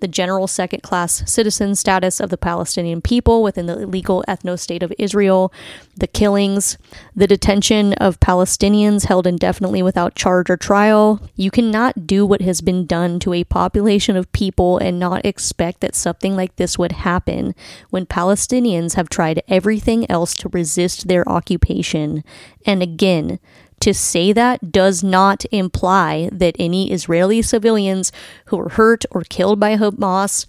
the 0.00 0.08
general 0.08 0.46
second 0.46 0.82
class 0.82 1.28
citizen 1.30 1.74
status 1.74 2.20
of 2.20 2.28
the 2.28 2.36
Palestinian 2.36 3.00
people 3.00 3.42
within 3.42 3.66
the 3.66 3.80
illegal 3.80 4.22
ethno 4.28 4.58
state 4.58 4.82
of 4.82 4.92
Israel, 4.98 5.52
the 5.96 6.06
killings, 6.06 6.76
the 7.16 7.26
detention 7.26 7.94
of 7.94 8.20
Palestinians 8.20 9.06
held 9.06 9.26
indefinitely 9.26 9.82
without 9.82 10.14
charge 10.14 10.50
or 10.50 10.56
trial. 10.56 11.26
You 11.36 11.50
cannot 11.50 12.06
do 12.06 12.26
what 12.26 12.42
has 12.42 12.60
been 12.60 12.84
done 12.84 13.18
to 13.20 13.32
a 13.32 13.44
population 13.44 14.16
of 14.16 14.30
people 14.32 14.76
and 14.78 14.98
not 14.98 15.24
expect 15.24 15.80
that 15.80 15.94
something 15.94 16.36
like 16.36 16.56
this 16.56 16.78
would 16.78 16.92
happen 16.92 17.54
when 17.90 18.04
Palestinians 18.06 18.94
have 18.94 19.08
tried 19.08 19.42
everything 19.48 20.10
else 20.10 20.34
to 20.34 20.48
resist 20.50 21.08
their 21.08 21.26
occupation. 21.28 22.24
And 22.66 22.82
again, 22.82 23.38
to 23.84 23.92
say 23.92 24.32
that 24.32 24.72
does 24.72 25.04
not 25.04 25.44
imply 25.52 26.30
that 26.32 26.56
any 26.58 26.90
Israeli 26.90 27.42
civilians 27.42 28.12
who 28.46 28.56
were 28.56 28.70
hurt 28.70 29.04
or 29.10 29.20
killed 29.24 29.60
by 29.60 29.76
Hamas 29.76 30.46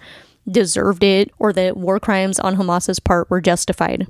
deserved 0.49 1.03
it 1.03 1.31
or 1.37 1.51
that 1.51 1.75
war 1.75 1.99
crimes 1.99 2.39
on 2.39 2.55
Hamas's 2.55 3.01
part 3.01 3.29
were 3.29 3.41
justified. 3.41 4.07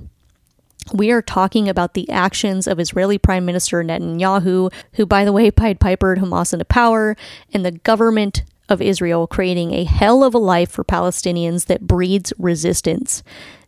We 0.92 1.10
are 1.10 1.22
talking 1.22 1.68
about 1.68 1.94
the 1.94 2.08
actions 2.08 2.68
of 2.68 2.78
Israeli 2.78 3.18
Prime 3.18 3.44
Minister 3.44 3.82
Netanyahu, 3.82 4.72
who, 4.92 5.06
by 5.06 5.24
the 5.24 5.32
way, 5.32 5.50
Pied 5.50 5.80
Pipered 5.80 6.18
Hamas 6.18 6.52
into 6.52 6.64
power, 6.64 7.16
and 7.52 7.64
the 7.64 7.72
government 7.72 8.44
of 8.68 8.80
Israel 8.80 9.26
creating 9.26 9.72
a 9.72 9.82
hell 9.82 10.22
of 10.22 10.34
a 10.34 10.38
life 10.38 10.70
for 10.70 10.84
Palestinians 10.84 11.66
that 11.66 11.88
breeds 11.88 12.32
resistance. 12.38 13.24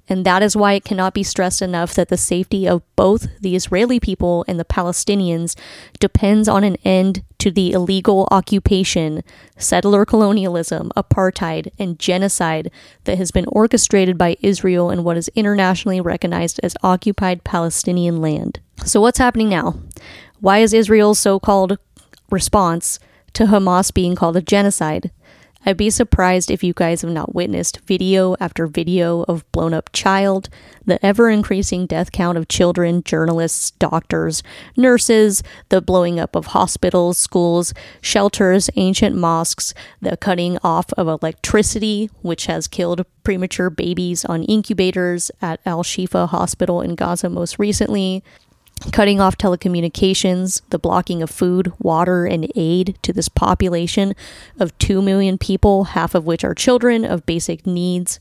And 0.09 0.25
that 0.25 0.43
is 0.43 0.57
why 0.57 0.73
it 0.73 0.85
cannot 0.85 1.15
be 1.15 1.23
stressed 1.23 1.61
enough 1.61 1.95
that 1.95 2.09
the 2.09 2.17
safety 2.17 2.67
of 2.67 2.83
both 2.97 3.29
the 3.41 3.55
Israeli 3.55 4.01
people 4.01 4.45
and 4.49 4.59
the 4.59 4.65
Palestinians 4.65 5.55
depends 6.01 6.49
on 6.49 6.65
an 6.65 6.77
end 6.85 7.23
to 7.39 7.51
the 7.51 7.73
illegal 7.73 8.27
occupation, 8.31 9.23
settler 9.57 10.05
colonialism, 10.05 10.91
apartheid, 10.97 11.71
and 11.79 11.99
genocide 11.99 12.71
that 13.05 13.19
has 13.19 13.31
been 13.31 13.47
orchestrated 13.49 14.17
by 14.17 14.37
Israel 14.41 14.91
in 14.91 15.05
what 15.05 15.17
is 15.17 15.29
internationally 15.35 16.01
recognized 16.01 16.59
as 16.63 16.77
occupied 16.83 17.45
Palestinian 17.45 18.21
land. 18.21 18.61
So, 18.85 19.01
what's 19.01 19.19
happening 19.19 19.49
now? 19.49 19.79
Why 20.41 20.59
is 20.59 20.73
Israel's 20.73 21.19
so 21.19 21.39
called 21.39 21.79
response 22.31 22.99
to 23.35 23.45
Hamas 23.45 23.93
being 23.93 24.15
called 24.15 24.37
a 24.37 24.43
genocide? 24.43 25.11
I'd 25.69 25.77
be 25.77 25.91
surprised 25.91 26.51
if 26.51 26.65
you 26.65 26.73
guys 26.73 27.03
have 27.03 27.11
not 27.11 27.35
witnessed 27.35 27.81
video 27.81 28.35
after 28.41 28.67
video 28.67 29.25
of 29.25 29.45
blown 29.53 29.75
up 29.75 29.91
child, 29.93 30.49
the 30.87 31.05
ever 31.05 31.29
increasing 31.29 31.85
death 31.85 32.11
count 32.11 32.39
of 32.39 32.49
children, 32.49 33.03
journalists, 33.05 33.73
doctors, 33.73 34.43
nurses, 34.79 35.43
the 35.69 35.83
blowing 35.83 36.19
up 36.19 36.35
of 36.35 36.47
hospitals, 36.47 37.19
schools, 37.19 37.75
shelters, 38.01 38.71
ancient 38.77 39.15
mosques, 39.15 39.75
the 40.01 40.17
cutting 40.17 40.57
off 40.65 40.91
of 40.95 41.07
electricity, 41.07 42.09
which 42.23 42.47
has 42.47 42.67
killed 42.67 43.05
premature 43.23 43.69
babies 43.69 44.25
on 44.25 44.45
incubators 44.45 45.31
at 45.43 45.61
Al 45.67 45.83
Shifa 45.83 46.31
Hospital 46.31 46.81
in 46.81 46.95
Gaza 46.95 47.29
most 47.29 47.59
recently, 47.59 48.25
cutting 48.93 49.21
off 49.21 49.39
telecommunications, 49.39 50.63
the 50.71 50.79
blocking 50.79 51.23
of 51.23 51.31
food, 51.31 51.73
water, 51.79 52.27
and 52.27 52.51
aid 52.55 52.99
to 53.03 53.13
this 53.13 53.29
population 53.29 54.15
of 54.59 54.77
2 54.79 55.03
million 55.03 55.39
people, 55.39 55.85
half 55.85 56.15
of 56.15 56.25
which 56.25 56.45
are 56.45 56.55
children 56.55 57.05
of 57.05 57.27
basic 57.27 57.67
needs. 57.67 58.21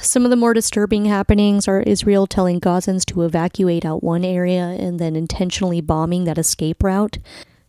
Some 0.00 0.24
of 0.24 0.30
the 0.30 0.36
more 0.36 0.52
disturbing 0.52 1.04
happenings 1.04 1.68
are 1.68 1.80
Israel 1.80 2.26
telling 2.26 2.60
Gazans 2.60 3.04
to 3.06 3.22
evacuate 3.22 3.84
out 3.84 4.02
one 4.02 4.24
area 4.24 4.76
and 4.78 4.98
then 4.98 5.14
intentionally 5.16 5.80
bombing 5.80 6.24
that 6.24 6.38
escape 6.38 6.82
route. 6.82 7.18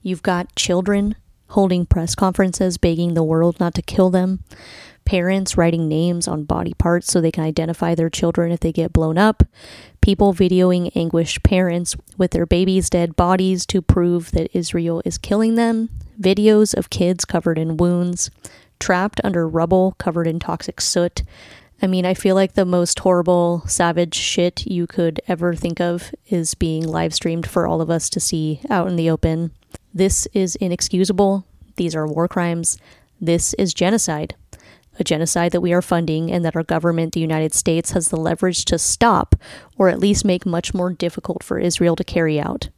You've 0.01 0.24
got 0.24 0.55
children 0.55 1.15
holding 1.50 1.86
press 1.86 2.15
conferences 2.15 2.77
begging 2.77 3.13
the 3.13 3.24
world 3.24 3.60
not 3.60 3.75
to 3.75 3.81
kill 3.81 4.10
them 4.10 4.43
parents 5.05 5.57
writing 5.57 5.88
names 5.88 6.27
on 6.27 6.43
body 6.43 6.74
parts 6.74 7.12
so 7.12 7.19
they 7.19 7.31
can 7.31 7.43
identify 7.43 7.95
their 7.95 8.10
children 8.10 8.51
if 8.51 8.60
they 8.60 8.72
get 8.72 8.93
blown 8.93 9.17
up, 9.17 9.43
people 10.01 10.33
videoing 10.33 10.91
anguished 10.95 11.43
parents 11.43 11.95
with 12.17 12.31
their 12.31 12.45
babies' 12.45 12.89
dead 12.89 13.15
bodies 13.15 13.65
to 13.65 13.81
prove 13.81 14.31
that 14.31 14.55
Israel 14.55 15.01
is 15.05 15.17
killing 15.17 15.55
them, 15.55 15.89
videos 16.19 16.74
of 16.75 16.89
kids 16.89 17.25
covered 17.25 17.57
in 17.57 17.77
wounds, 17.77 18.29
trapped 18.79 19.22
under 19.24 19.48
rubble 19.48 19.95
covered 19.98 20.27
in 20.27 20.39
toxic 20.39 20.81
soot. 20.81 21.24
I 21.81 21.88
mean, 21.88 22.05
I 22.05 22.13
feel 22.13 22.36
like 22.36 22.53
the 22.53 22.65
most 22.65 23.00
horrible, 23.00 23.63
savage 23.67 24.15
shit 24.15 24.65
you 24.65 24.88
could 24.88 25.22
ever 25.27 25.53
think 25.53 25.81
of 25.81 26.13
is 26.27 26.53
being 26.53 26.88
live 26.88 27.13
streamed 27.13 27.48
for 27.48 27.67
all 27.67 27.81
of 27.81 27.89
us 27.89 28.10
to 28.12 28.19
see 28.19 28.62
out 28.69 28.88
in 28.88 28.95
the 28.95 29.10
open. 29.10 29.51
This 29.93 30.27
is 30.33 30.55
inexcusable. 30.57 31.45
These 31.75 31.95
are 31.95 32.07
war 32.07 32.27
crimes. 32.27 32.77
This 33.19 33.53
is 33.55 33.74
genocide 33.74 34.36
a 35.00 35.03
genocide 35.03 35.51
that 35.51 35.62
we 35.62 35.73
are 35.73 35.81
funding 35.81 36.31
and 36.31 36.45
that 36.45 36.55
our 36.55 36.63
government, 36.63 37.13
the 37.13 37.19
United 37.19 37.53
States, 37.53 37.91
has 37.91 38.09
the 38.09 38.17
leverage 38.17 38.65
to 38.65 38.77
stop 38.77 39.35
or 39.77 39.89
at 39.89 40.00
least 40.00 40.25
make 40.25 40.45
much 40.45 40.73
more 40.73 40.91
difficult 40.91 41.43
for 41.43 41.59
Israel 41.59 41.95
to 41.95 42.03
carry 42.03 42.39
out. 42.39 42.69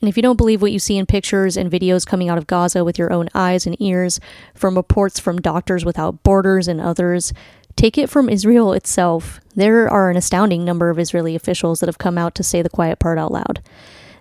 And 0.00 0.08
if 0.08 0.16
you 0.16 0.22
don't 0.22 0.36
believe 0.36 0.62
what 0.62 0.72
you 0.72 0.78
see 0.78 0.96
in 0.96 1.06
pictures 1.06 1.56
and 1.56 1.70
videos 1.70 2.06
coming 2.06 2.28
out 2.28 2.38
of 2.38 2.46
Gaza 2.46 2.84
with 2.84 2.98
your 2.98 3.12
own 3.12 3.28
eyes 3.34 3.66
and 3.66 3.80
ears, 3.80 4.18
from 4.54 4.76
reports 4.76 5.20
from 5.20 5.40
Doctors 5.40 5.84
Without 5.84 6.22
Borders 6.22 6.68
and 6.68 6.80
others, 6.80 7.34
take 7.76 7.98
it 7.98 8.08
from 8.08 8.30
Israel 8.30 8.72
itself. 8.72 9.40
There 9.54 9.88
are 9.88 10.10
an 10.10 10.16
astounding 10.16 10.64
number 10.64 10.88
of 10.88 10.98
Israeli 10.98 11.36
officials 11.36 11.80
that 11.80 11.86
have 11.88 11.98
come 11.98 12.16
out 12.16 12.34
to 12.36 12.42
say 12.42 12.62
the 12.62 12.70
quiet 12.70 12.98
part 12.98 13.18
out 13.18 13.30
loud. 13.30 13.62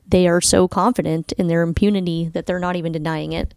They 0.05 0.27
are 0.27 0.41
so 0.41 0.67
confident 0.67 1.31
in 1.33 1.47
their 1.47 1.61
impunity 1.61 2.29
that 2.33 2.45
they're 2.45 2.59
not 2.59 2.75
even 2.75 2.91
denying 2.91 3.31
it. 3.31 3.53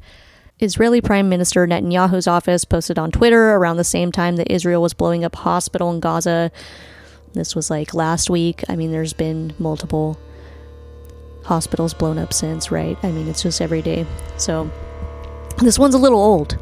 Israeli 0.62 1.00
Prime 1.00 1.28
Minister 1.28 1.66
Netanyahu's 1.66 2.28
office 2.28 2.64
posted 2.64 2.99
on 2.99 3.11
Twitter 3.11 3.54
around 3.54 3.78
the 3.78 3.85
same 3.85 4.12
time 4.12 4.37
that 4.37 4.50
Israel 4.50 4.81
was 4.81 4.95
blowing 4.95 5.25
up 5.25 5.35
hospital 5.35 5.90
in 5.90 5.99
Gaza. 5.99 6.52
This 7.33 7.57
was 7.57 7.69
like 7.69 7.95
last 7.95 8.31
week. 8.31 8.62
I 8.69 8.76
mean, 8.76 8.92
there's 8.92 9.12
been 9.12 9.54
multiple 9.59 10.19
hospitals 11.45 11.95
blown 11.95 12.16
up 12.16 12.33
since, 12.33 12.71
right? 12.71 12.97
I 13.02 13.11
mean, 13.11 13.26
it's 13.26 13.42
just 13.42 13.61
every 13.61 13.83
day. 13.83 14.07
So 14.37 14.71
this 15.59 15.81
one's 15.81 15.95
a 15.95 15.99
little 15.99 16.21
old. 16.21 16.57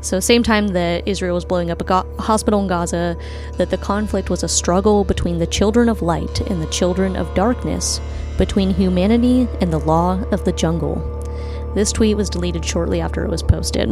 So, 0.00 0.20
same 0.20 0.44
time 0.44 0.68
that 0.68 1.06
Israel 1.08 1.34
was 1.34 1.44
blowing 1.44 1.72
up 1.72 1.80
a 1.80 1.84
go- 1.84 2.16
hospital 2.20 2.60
in 2.60 2.68
Gaza, 2.68 3.16
that 3.56 3.70
the 3.70 3.76
conflict 3.76 4.30
was 4.30 4.44
a 4.44 4.48
struggle 4.48 5.02
between 5.02 5.38
the 5.38 5.46
children 5.46 5.88
of 5.88 6.02
light 6.02 6.40
and 6.42 6.62
the 6.62 6.70
children 6.70 7.16
of 7.16 7.34
darkness, 7.34 8.00
between 8.36 8.70
humanity 8.70 9.48
and 9.60 9.72
the 9.72 9.80
law 9.80 10.20
of 10.30 10.44
the 10.44 10.52
jungle. 10.52 11.17
This 11.74 11.92
tweet 11.92 12.16
was 12.16 12.30
deleted 12.30 12.64
shortly 12.64 13.00
after 13.00 13.24
it 13.24 13.30
was 13.30 13.42
posted. 13.42 13.88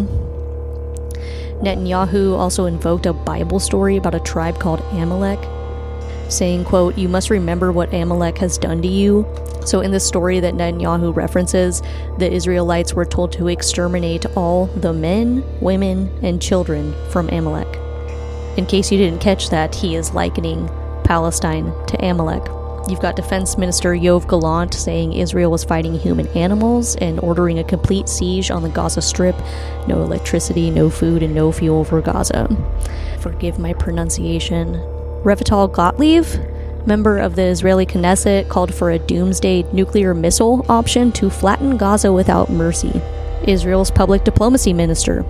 Netanyahu 1.63 2.37
also 2.37 2.67
invoked 2.67 3.07
a 3.07 3.13
Bible 3.13 3.61
story 3.61 3.97
about 3.97 4.15
a 4.15 4.21
tribe 4.21 4.59
called 4.59 4.81
Amalek, 4.93 5.39
saying, 6.29 6.65
quote, 6.65 6.99
You 6.99 7.09
must 7.09 7.31
remember 7.31 7.73
what 7.73 7.93
Amalek 7.95 8.39
has 8.39 8.59
done 8.59 8.83
to 8.83 8.89
you. 8.89 9.27
So 9.65 9.81
in 9.81 9.91
the 9.91 10.01
story 10.01 10.39
that 10.41 10.55
Netanyahu 10.55 11.15
references, 11.15 11.83
the 12.19 12.31
Israelites 12.31 12.95
were 12.95 13.05
told 13.05 13.33
to 13.33 13.49
exterminate 13.49 14.27
all 14.37 14.67
the 14.67 14.93
men, 14.93 15.45
women, 15.61 16.11
and 16.23 16.41
children 16.41 16.95
from 17.11 17.29
Amalek. 17.31 17.79
In 18.57 18.67
case 18.67 18.93
you 18.93 18.99
didn't 18.99 19.21
catch 19.21 19.51
that, 19.51 19.75
he 19.75 19.97
is 19.97 20.15
likening 20.15 20.69
Palestine 21.05 21.73
to 21.87 22.05
Amalek. 22.05 22.56
You've 22.89 23.01
got 23.01 23.17
Defense 23.17 23.59
Minister 23.59 23.91
Yoav 23.91 24.29
Gallant 24.29 24.73
saying 24.73 25.13
Israel 25.13 25.51
was 25.51 25.65
fighting 25.65 25.99
human 25.99 26.29
animals 26.29 26.95
and 26.97 27.19
ordering 27.19 27.59
a 27.59 27.65
complete 27.65 28.09
siege 28.09 28.49
on 28.49 28.63
the 28.63 28.69
Gaza 28.69 29.03
Strip. 29.03 29.35
No 29.89 30.03
electricity, 30.03 30.71
no 30.71 30.89
food, 30.89 31.25
and 31.25 31.35
no 31.35 31.51
fuel 31.51 31.85
for 31.85 32.01
Gaza. 32.01 32.49
Forgive 33.19 33.59
my 33.59 33.73
pronunciation. 33.73 34.75
Revital 35.25 35.73
Gottlieb, 35.73 36.27
member 36.87 37.19
of 37.19 37.35
the 37.35 37.43
Israeli 37.43 37.87
Knesset, 37.87 38.49
called 38.49 38.73
for 38.73 38.93
a 38.93 39.01
doomsday 39.01 39.65
nuclear 39.73 40.15
missile 40.15 40.65
option 40.69 41.11
to 41.13 41.29
flatten 41.29 41.77
Gaza 41.77 42.13
without 42.13 42.51
mercy. 42.51 43.03
Israel's 43.49 43.91
public 43.91 44.23
diplomacy 44.23 44.73
minister, 44.73 45.25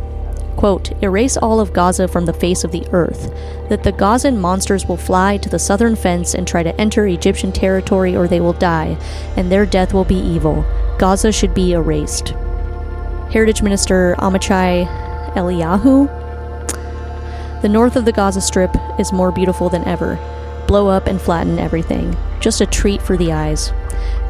quote, 0.56 0.90
erase 1.02 1.36
all 1.36 1.60
of 1.60 1.72
Gaza 1.72 2.08
from 2.08 2.26
the 2.26 2.32
face 2.32 2.64
of 2.64 2.72
the 2.72 2.86
earth, 2.92 3.30
that 3.68 3.82
the 3.82 3.92
Gazan 3.92 4.40
monsters 4.40 4.86
will 4.86 4.96
fly 4.96 5.36
to 5.38 5.48
the 5.48 5.58
southern 5.58 5.96
fence 5.96 6.34
and 6.34 6.46
try 6.46 6.62
to 6.62 6.78
enter 6.80 7.06
Egyptian 7.06 7.52
territory 7.52 8.16
or 8.16 8.26
they 8.26 8.40
will 8.40 8.52
die, 8.52 8.96
and 9.36 9.50
their 9.50 9.66
death 9.66 9.92
will 9.92 10.04
be 10.04 10.16
evil. 10.16 10.64
Gaza 10.98 11.30
should 11.30 11.54
be 11.54 11.72
erased. 11.72 12.34
Heritage 13.30 13.62
Minister 13.62 14.14
Amichai 14.18 14.86
Eliyahu. 15.34 16.26
The 17.62 17.68
north 17.68 17.96
of 17.96 18.04
the 18.04 18.12
Gaza 18.12 18.40
Strip 18.40 18.75
is 18.98 19.12
more 19.12 19.32
beautiful 19.32 19.68
than 19.68 19.84
ever. 19.84 20.18
Blow 20.66 20.88
up 20.88 21.06
and 21.06 21.20
flatten 21.20 21.58
everything. 21.58 22.16
Just 22.40 22.60
a 22.60 22.66
treat 22.66 23.02
for 23.02 23.16
the 23.16 23.32
eyes. 23.32 23.72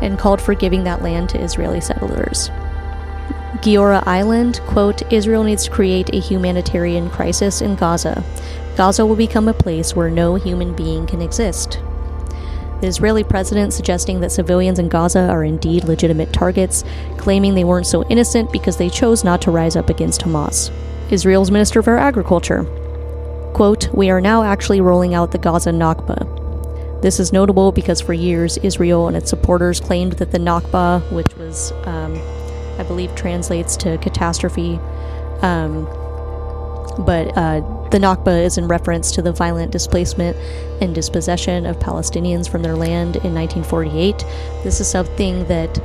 And 0.00 0.18
called 0.18 0.40
for 0.40 0.54
giving 0.54 0.84
that 0.84 1.02
land 1.02 1.28
to 1.30 1.40
Israeli 1.40 1.80
settlers. 1.80 2.50
Giora 3.62 4.02
Eiland, 4.04 4.60
quote, 4.66 5.10
Israel 5.12 5.42
needs 5.42 5.64
to 5.64 5.70
create 5.70 6.10
a 6.12 6.20
humanitarian 6.20 7.08
crisis 7.10 7.62
in 7.62 7.74
Gaza. 7.74 8.22
Gaza 8.76 9.06
will 9.06 9.16
become 9.16 9.48
a 9.48 9.54
place 9.54 9.96
where 9.96 10.10
no 10.10 10.34
human 10.34 10.74
being 10.74 11.06
can 11.06 11.22
exist. 11.22 11.80
The 12.80 12.88
Israeli 12.88 13.24
president 13.24 13.72
suggesting 13.72 14.20
that 14.20 14.32
civilians 14.32 14.78
in 14.78 14.88
Gaza 14.90 15.30
are 15.30 15.44
indeed 15.44 15.84
legitimate 15.84 16.32
targets, 16.32 16.84
claiming 17.16 17.54
they 17.54 17.64
weren't 17.64 17.86
so 17.86 18.04
innocent 18.08 18.52
because 18.52 18.76
they 18.76 18.90
chose 18.90 19.24
not 19.24 19.40
to 19.42 19.50
rise 19.50 19.76
up 19.76 19.88
against 19.88 20.20
Hamas. 20.20 20.70
Israel's 21.10 21.50
Minister 21.50 21.82
for 21.82 21.96
Agriculture, 21.96 22.64
quote, 23.54 23.88
We 23.94 24.10
are 24.10 24.20
now 24.20 24.42
actually 24.42 24.82
rolling 24.82 25.14
out 25.14 25.32
the 25.32 25.38
Gaza 25.38 25.70
Nakba. 25.70 27.00
This 27.00 27.18
is 27.18 27.32
notable 27.32 27.72
because 27.72 28.02
for 28.02 28.12
years 28.12 28.58
Israel 28.58 29.08
and 29.08 29.16
its 29.16 29.30
supporters 29.30 29.80
claimed 29.80 30.12
that 30.14 30.32
the 30.32 30.38
Nakba, 30.38 31.00
which 31.12 31.34
was 31.36 31.72
um, 31.84 32.14
believe 32.86 33.14
translates 33.14 33.76
to 33.78 33.98
catastrophe. 33.98 34.78
Um, 35.42 35.84
but 36.98 37.36
uh, 37.36 37.60
the 37.90 37.98
Nakba 37.98 38.44
is 38.44 38.56
in 38.56 38.68
reference 38.68 39.10
to 39.12 39.22
the 39.22 39.32
violent 39.32 39.70
displacement 39.70 40.36
and 40.80 40.94
dispossession 40.94 41.66
of 41.66 41.78
Palestinians 41.78 42.48
from 42.48 42.62
their 42.62 42.74
land 42.74 43.16
in 43.16 43.34
1948. 43.34 44.18
This 44.64 44.80
is 44.80 44.88
something 44.88 45.46
that 45.48 45.78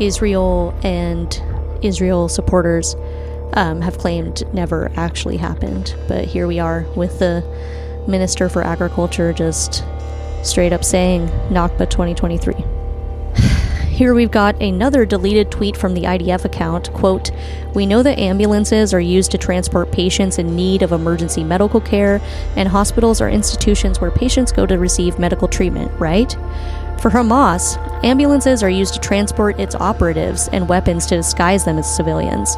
Israel 0.00 0.78
and 0.82 1.40
Israel 1.82 2.28
supporters 2.28 2.96
um, 3.54 3.80
have 3.80 3.98
claimed 3.98 4.42
never 4.52 4.90
actually 4.96 5.36
happened. 5.36 5.94
But 6.08 6.26
here 6.26 6.46
we 6.46 6.58
are 6.58 6.84
with 6.96 7.18
the 7.18 7.44
Minister 8.08 8.48
for 8.48 8.62
Agriculture 8.62 9.32
just 9.32 9.84
straight 10.42 10.72
up 10.72 10.84
saying 10.84 11.28
Nakba 11.50 11.88
2023. 11.88 12.54
Here 13.96 14.12
we've 14.12 14.30
got 14.30 14.60
another 14.60 15.06
deleted 15.06 15.50
tweet 15.50 15.74
from 15.74 15.94
the 15.94 16.02
IDF 16.02 16.44
account. 16.44 16.92
Quote, 16.92 17.30
We 17.74 17.86
know 17.86 18.02
that 18.02 18.18
ambulances 18.18 18.92
are 18.92 19.00
used 19.00 19.30
to 19.30 19.38
transport 19.38 19.90
patients 19.90 20.38
in 20.38 20.54
need 20.54 20.82
of 20.82 20.92
emergency 20.92 21.42
medical 21.42 21.80
care, 21.80 22.20
and 22.56 22.68
hospitals 22.68 23.22
are 23.22 23.30
institutions 23.30 23.98
where 23.98 24.10
patients 24.10 24.52
go 24.52 24.66
to 24.66 24.76
receive 24.76 25.18
medical 25.18 25.48
treatment, 25.48 25.90
right? 25.98 26.30
For 27.00 27.10
Hamas, 27.10 27.78
ambulances 28.04 28.62
are 28.62 28.68
used 28.68 28.92
to 28.92 29.00
transport 29.00 29.58
its 29.58 29.74
operatives 29.74 30.48
and 30.48 30.68
weapons 30.68 31.06
to 31.06 31.16
disguise 31.16 31.64
them 31.64 31.78
as 31.78 31.96
civilians. 31.96 32.54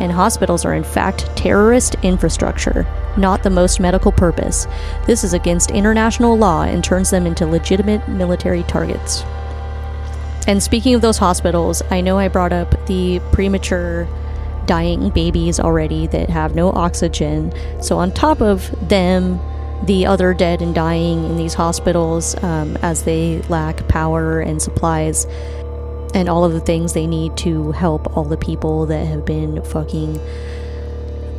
And 0.00 0.10
hospitals 0.10 0.64
are, 0.64 0.72
in 0.72 0.84
fact, 0.84 1.26
terrorist 1.36 1.96
infrastructure, 2.02 2.86
not 3.18 3.42
the 3.42 3.50
most 3.50 3.78
medical 3.78 4.10
purpose. 4.10 4.66
This 5.06 5.22
is 5.22 5.34
against 5.34 5.70
international 5.70 6.38
law 6.38 6.62
and 6.62 6.82
turns 6.82 7.10
them 7.10 7.26
into 7.26 7.44
legitimate 7.44 8.08
military 8.08 8.62
targets. 8.62 9.22
And 10.46 10.62
speaking 10.62 10.94
of 10.94 11.02
those 11.02 11.18
hospitals, 11.18 11.82
I 11.90 12.00
know 12.00 12.18
I 12.18 12.28
brought 12.28 12.52
up 12.52 12.86
the 12.86 13.20
premature 13.32 14.08
dying 14.66 15.10
babies 15.10 15.58
already 15.58 16.06
that 16.08 16.30
have 16.30 16.54
no 16.54 16.70
oxygen. 16.70 17.52
So, 17.82 17.98
on 17.98 18.12
top 18.12 18.40
of 18.40 18.88
them, 18.88 19.40
the 19.84 20.06
other 20.06 20.34
dead 20.34 20.60
and 20.62 20.74
dying 20.74 21.24
in 21.24 21.36
these 21.36 21.54
hospitals 21.54 22.34
um, 22.42 22.76
as 22.78 23.04
they 23.04 23.40
lack 23.42 23.86
power 23.88 24.40
and 24.40 24.60
supplies 24.60 25.26
and 26.14 26.28
all 26.28 26.44
of 26.44 26.52
the 26.52 26.60
things 26.60 26.94
they 26.94 27.06
need 27.06 27.36
to 27.38 27.72
help 27.72 28.16
all 28.16 28.24
the 28.24 28.36
people 28.36 28.86
that 28.86 29.06
have 29.06 29.24
been 29.24 29.62
fucking 29.62 30.18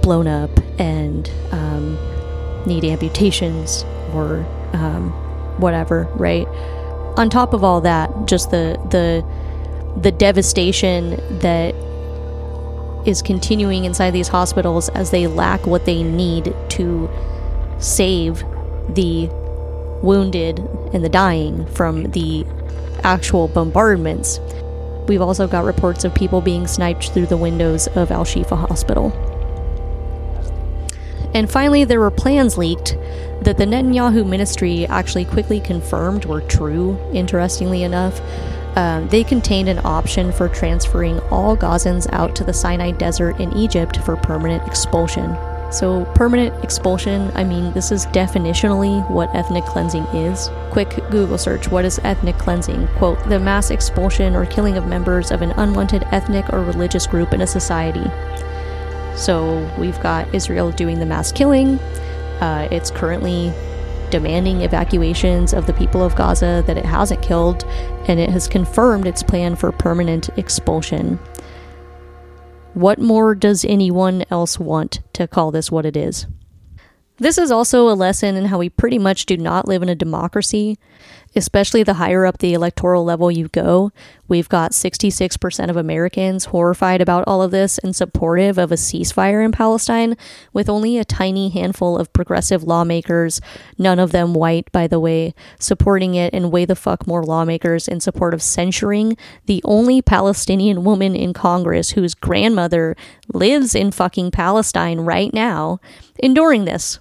blown 0.02 0.28
up 0.28 0.52
and 0.80 1.30
um, 1.52 1.98
need 2.66 2.86
amputations 2.86 3.84
or 4.14 4.46
um, 4.74 5.12
whatever, 5.58 6.08
right? 6.16 6.48
On 7.18 7.30
top 7.30 7.54
of 7.54 7.64
all 7.64 7.82
that, 7.82 8.10
just 8.26 8.52
the 8.52 8.80
the 8.90 9.26
the 10.00 10.12
devastation 10.12 11.12
that 11.40 11.76
is 13.06 13.22
continuing 13.22 13.86
inside 13.86 14.12
these 14.12 14.28
hospitals 14.28 14.90
as 14.90 15.12
they 15.12 15.28
lack 15.28 15.66
what 15.66 15.86
they 15.86 16.04
need 16.04 16.54
to 16.70 17.10
save 17.80 18.44
the 18.90 19.30
wounded 20.02 20.60
and 20.94 21.04
the 21.04 21.10
dying 21.10 21.66
from 21.68 22.04
the 22.12 22.46
actual 23.04 23.48
bombardments. 23.48 24.40
We've 25.08 25.22
also 25.22 25.48
got 25.48 25.64
reports 25.64 26.04
of 26.04 26.14
people 26.14 26.42
being 26.42 26.68
sniped 26.68 27.12
through 27.12 27.28
the 27.28 27.38
windows 27.38 27.88
of 27.88 28.12
Al 28.12 28.26
Shifa 28.26 28.58
Hospital. 28.68 29.12
And 31.34 31.50
finally, 31.50 31.84
there 31.84 32.00
were 32.00 32.12
plans 32.12 32.58
leaked 32.58 32.98
that 33.42 33.58
the 33.58 33.66
Netanyahu 33.66 34.28
ministry 34.28 34.86
actually 34.88 35.26
quickly 35.26 35.60
confirmed 35.60 36.26
were 36.26 36.42
true, 36.42 36.98
interestingly 37.14 37.84
enough. 37.84 38.20
Um, 38.76 39.08
they 39.10 39.24
contained 39.24 39.70
an 39.70 39.82
option 39.84 40.32
for 40.32 40.48
transferring 40.48 41.20
all 41.32 41.58
Gazans 41.58 42.08
out 42.12 42.36
to 42.36 42.44
the 42.44 42.54
Sinai 42.54 42.92
Desert 42.92 43.40
in 43.40 43.56
Egypt 43.56 43.98
for 43.98 44.16
permanent 44.16 44.66
expulsion. 44.68 45.36
So, 45.72 46.06
permanent 46.16 46.64
expulsion, 46.64 47.32
I 47.36 47.44
mean, 47.44 47.72
this 47.74 47.92
is 47.92 48.08
definitionally 48.08 49.08
what 49.12 49.34
ethnic 49.36 49.66
cleansing 49.66 50.04
is. 50.16 50.50
Quick 50.72 50.90
Google 51.12 51.38
search 51.38 51.70
what 51.70 51.86
is 51.86 52.00
ethnic 52.04 52.38
cleansing? 52.40 52.88
Quote, 52.98 53.24
the 53.30 53.40
mass 53.40 53.70
expulsion 53.70 54.36
or 54.36 54.48
killing 54.48 54.78
of 54.78 54.88
members 54.88 55.30
of 55.30 55.44
an 55.44 55.52
unwanted 55.52 56.04
ethnic 56.12 56.52
or 56.52 56.64
religious 56.64 57.06
group 57.06 57.34
in 57.34 57.42
a 57.42 57.48
society. 57.48 58.10
So, 59.16 59.70
we've 59.78 60.00
got 60.02 60.34
Israel 60.34 60.72
doing 60.72 61.00
the 61.00 61.06
mass 61.06 61.32
killing, 61.32 61.80
uh, 62.40 62.68
it's 62.72 62.90
currently 62.90 63.54
demanding 64.10 64.62
evacuations 64.62 65.54
of 65.54 65.68
the 65.68 65.74
people 65.74 66.02
of 66.02 66.16
Gaza 66.16 66.64
that 66.66 66.78
it 66.78 66.86
hasn't 66.86 67.22
killed, 67.22 67.64
and 68.08 68.20
it 68.20 68.30
has 68.30 68.48
confirmed 68.48 69.06
its 69.06 69.24
plan 69.24 69.56
for 69.56 69.72
permanent 69.72 70.30
expulsion. 70.38 71.20
What 72.74 73.00
more 73.00 73.36
does 73.36 73.66
anyone 73.66 74.24
else 74.32 74.60
want 74.60 75.02
to 75.14 75.28
call 75.28 75.52
this 75.52 75.72
what 75.72 75.86
it 75.86 75.98
is? 75.98 76.28
This 77.18 77.38
is 77.38 77.52
also 77.52 77.90
a 77.90 77.94
lesson 77.94 78.38
in 78.38 78.46
how 78.46 78.58
we 78.58 78.70
pretty 78.70 78.98
much 78.98 79.26
do 79.26 79.36
not 79.36 79.68
live 79.68 79.84
in 79.84 79.90
a 79.90 79.96
democracy 79.96 80.80
especially 81.36 81.84
the 81.84 81.96
higher 81.96 82.26
up 82.26 82.40
the 82.40 82.54
electoral 82.54 83.04
level 83.04 83.32
you 83.32 83.48
go. 83.50 83.92
We've 84.28 84.50
got 84.50 84.72
66% 84.72 85.70
of 85.70 85.78
Americans 85.78 86.46
horrified 86.46 87.02
about 87.02 87.24
all 87.28 87.42
of 87.42 87.52
this 87.52 87.78
and 87.80 87.96
supportive 87.96 88.58
of 88.58 88.72
a 88.72 88.76
ceasefire 88.76 89.44
in 89.44 89.52
Palestine, 89.52 90.16
with 90.54 90.70
only 90.70 90.98
a 90.98 91.06
tiny 91.06 91.50
handful 91.50 91.98
of 91.98 92.14
progressive 92.14 92.64
lawmakers, 92.64 93.42
none 93.78 94.00
of 94.00 94.12
them 94.12 94.34
white, 94.34 94.72
by 94.72 94.88
the 94.88 95.00
way, 95.00 95.34
supporting 95.60 96.16
it, 96.16 96.34
and 96.34 96.52
way 96.52 96.66
the 96.66 96.76
fuck 96.76 97.08
more 97.08 97.24
lawmakers 97.24 97.88
in 97.88 98.00
support 98.00 98.34
of 98.34 98.42
censuring 98.42 99.18
the 99.46 99.62
only 99.66 100.02
Palestinian 100.02 100.84
woman 100.84 101.16
in 101.16 101.34
Congress 101.34 101.92
whose 101.92 102.14
grandmother 102.14 102.96
lives 103.34 103.76
in 103.76 103.92
fucking 103.92 104.32
Palestine 104.32 105.00
right 105.02 105.34
now, 105.34 105.80
enduring 106.20 106.66
this. 106.66 107.00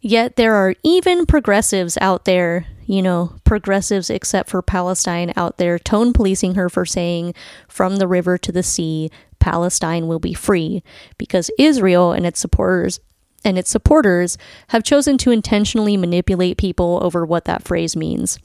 Yet 0.00 0.36
there 0.36 0.54
are 0.54 0.74
even 0.82 1.24
progressives 1.24 1.96
out 2.00 2.26
there 2.26 2.66
you 2.86 3.02
know, 3.02 3.32
progressives 3.44 4.10
except 4.10 4.50
for 4.50 4.62
Palestine 4.62 5.32
out 5.36 5.58
there 5.58 5.78
tone 5.78 6.12
policing 6.12 6.54
her 6.54 6.68
for 6.68 6.84
saying, 6.84 7.34
from 7.68 7.96
the 7.96 8.08
river 8.08 8.38
to 8.38 8.52
the 8.52 8.62
sea, 8.62 9.10
Palestine 9.38 10.06
will 10.06 10.18
be 10.18 10.34
free, 10.34 10.82
because 11.18 11.50
Israel 11.58 12.12
and 12.12 12.24
its 12.26 12.40
supporters 12.40 13.00
and 13.44 13.58
its 13.58 13.70
supporters 13.70 14.38
have 14.68 14.82
chosen 14.82 15.18
to 15.18 15.30
intentionally 15.30 15.96
manipulate 15.96 16.56
people 16.56 16.98
over 17.02 17.26
what 17.26 17.44
that 17.44 17.62
phrase 17.62 17.94
means. 17.94 18.38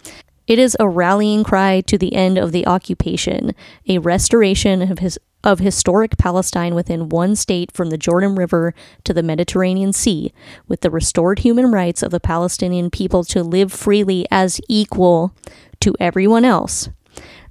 It 0.45 0.60
is 0.60 0.75
a 0.80 0.89
rallying 0.89 1.43
cry 1.43 1.82
to 1.82 1.97
the 1.97 2.13
end 2.15 2.38
of 2.38 2.52
the 2.52 2.67
occupation, 2.67 3.54
a 3.88 3.99
restoration 3.99 4.82
of 4.91 4.99
his 4.99 5.19
of 5.43 5.60
historic 5.60 6.17
Palestine 6.17 6.75
within 6.75 7.10
one 7.10 7.36
state 7.36 7.71
from 7.71 7.89
the 7.89 7.97
Jordan 7.97 8.36
River 8.36 8.73
to 9.04 9.13
the 9.13 9.23
Mediterranean 9.23 9.93
Sea, 9.93 10.34
with 10.67 10.82
the 10.82 10.91
restored 10.91 11.39
human 11.39 11.71
rights 11.71 12.04
of 12.04 12.12
the 12.12 12.19
Palestinian 12.19 12.89
people 12.89 13.23
to 13.25 13.43
live 13.43 13.71
freely 13.71 14.25
as 14.32 14.60
equal 14.67 15.34
to 15.80 15.95
everyone 15.99 16.45
else. 16.45 16.89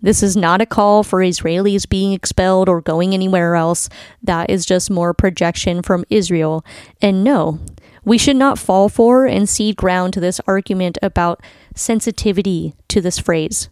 This 0.01 0.23
is 0.23 0.37
not 0.37 0.61
a 0.61 0.67
call 0.67 1.03
for 1.03 1.19
Israelis 1.19 1.89
being 1.89 2.13
expelled 2.13 2.69
or 2.69 2.81
going 2.81 3.15
anywhere 3.15 3.57
else. 3.57 3.89
That 4.23 4.49
is 4.49 4.65
just 4.65 4.91
more 4.91 5.13
projection 5.13 5.83
from 5.83 6.05
Israel. 6.09 6.65
And 7.03 7.25
no, 7.25 7.59
we 8.05 8.17
should 8.17 8.37
not 8.37 8.59
fall 8.59 8.89
for 8.89 9.27
and 9.27 9.49
cede 9.49 9.77
ground 9.77 10.13
to 10.15 10.21
this 10.21 10.41
argument 10.47 10.99
about 11.03 11.43
sensitivity 11.75 12.75
to 12.89 13.01
this 13.01 13.19
phrase. 13.19 13.69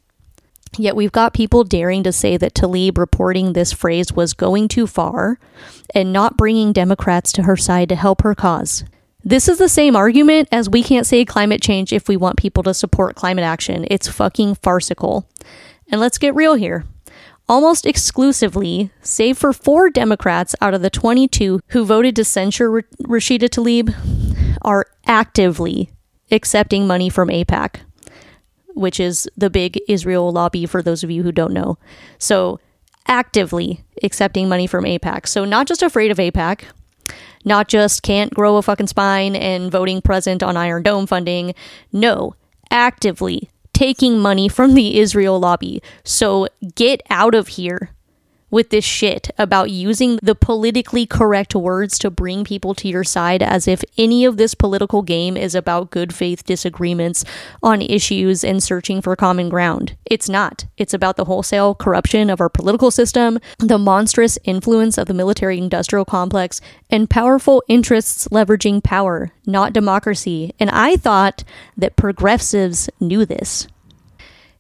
Yet 0.79 0.97
we've 0.97 1.13
got 1.13 1.35
people 1.35 1.65
daring 1.65 2.03
to 2.03 2.13
say 2.13 2.37
that 2.37 2.55
Tlaib 2.55 2.99
reporting 2.99 3.53
this 3.53 3.73
phrase 3.73 4.13
was 4.13 4.35
going 4.35 4.69
too 4.69 4.87
far 4.87 5.39
and 5.95 6.13
not 6.13 6.37
bringing 6.37 6.73
Democrats 6.73 7.33
to 7.33 7.45
her 7.45 7.57
side 7.57 7.89
to 7.89 7.97
help 7.97 8.23
her 8.23 8.35
cause. 8.35 8.85
This 9.25 9.49
is 9.49 9.59
the 9.59 9.69
same 9.69 9.97
argument 9.97 10.49
as 10.53 10.69
we 10.69 10.83
can't 10.83 11.07
say 11.07 11.25
climate 11.25 11.61
change 11.61 11.93
if 11.93 12.09
we 12.09 12.17
want 12.17 12.39
people 12.39 12.63
to 12.63 12.75
support 12.75 13.17
climate 13.17 13.45
action. 13.45 13.87
It's 13.91 14.07
fucking 14.09 14.57
farcical. 14.57 15.29
And 15.91 16.01
let's 16.01 16.19
get 16.19 16.35
real 16.35 16.55
here. 16.55 16.85
Almost 17.49 17.87
exclusively, 17.87 18.91
save 19.03 19.39
for 19.39 19.53
four 19.53 19.89
Democrats 19.89 20.55
out 20.61 20.75
of 20.75 20.83
the 20.83 20.91
22 20.91 21.61
who 21.69 21.85
voted 21.85 22.17
to 22.17 22.25
censure 22.25 22.83
Rashida 23.03 23.49
Tlaib, 23.49 23.95
are 24.63 24.87
actively 25.07 25.91
accepting 26.31 26.87
money 26.87 27.09
from 27.09 27.29
AIPAC 27.29 27.81
which 28.77 29.01
is 29.01 29.29
the 29.37 29.51
big 29.51 29.81
Israel 29.89 30.31
lobby 30.31 30.67
for 30.67 30.83
those 30.83 31.03
of 31.03 31.11
you 31.11 31.23
who 31.23 31.33
don't 31.33 31.53
know. 31.53 31.79
So, 32.19 32.61
actively 33.09 33.85
accepting 34.03 34.49
money 34.49 34.67
from 34.67 34.85
AIPAC. 34.85 35.27
So, 35.27 35.45
not 35.45 35.67
just 35.67 35.83
afraid 35.83 36.11
of 36.11 36.19
AIPAC, 36.19 36.65
not 37.45 37.69
just 37.69 38.03
can't 38.03 38.35
grow 38.35 38.57
a 38.57 38.63
fucking 38.63 38.89
spine 38.89 39.35
and 39.35 39.71
voting 39.71 40.03
present 40.03 40.43
on 40.43 40.57
Iron 40.57 40.83
Dome 40.83 41.07
funding. 41.07 41.55
No, 41.93 42.35
actively 42.71 43.51
taking 43.73 44.19
money 44.19 44.49
from 44.49 44.75
the 44.75 44.99
Israel 44.99 45.39
lobby. 45.39 45.83
So, 46.05 46.49
get 46.75 47.03
out 47.11 47.35
of 47.35 47.49
here 47.49 47.91
with 48.51 48.71
this 48.71 48.85
shit 48.85 49.31
about 49.39 49.71
using 49.71 50.19
the 50.23 50.35
politically 50.35 51.07
correct 51.07 51.55
words 51.55 51.99
to 51.99 52.11
bring 52.11 52.45
people 52.45 52.75
to 52.75 52.89
your 52.89 53.05
side 53.05 53.43
as 53.43 53.67
if 53.67 53.83
any 53.99 54.25
of 54.25 54.37
this 54.37 54.55
political 54.55 55.03
game 55.03 55.37
is 55.37 55.55
about 55.55 55.91
good 55.91 56.15
faith 56.15 56.45
disagreements 56.45 57.25
on 57.63 57.83
issues 57.83 58.45
and 58.45 58.63
searching 58.63 59.03
for 59.03 59.17
common 59.17 59.49
ground. 59.49 59.97
It's 60.05 60.29
not. 60.29 60.65
It's 60.77 60.95
about 60.95 61.17
the 61.17 61.25
wholesale 61.25 61.75
corruption 61.75 62.31
of 62.31 62.41
our 62.41 62.49
political 62.49 62.91
system, 62.91 63.39
the 63.59 63.79
monstrous 63.79 64.39
influence 64.45 64.97
of 64.97 65.07
the 65.07 65.15
military 65.15 65.59
industrial 65.59 66.05
complex, 66.05 66.61
and 66.89 67.11
powerful 67.11 67.63
interests 67.69 68.29
leveraging 68.29 68.83
power, 68.83 69.33
not 69.45 69.73
democracy. 69.73 70.55
And 70.61 70.71
I 70.71 70.97
thought 70.97 71.43
that 71.77 71.97
progressives 71.97 72.89
knew 73.01 73.27
this. 73.27 73.67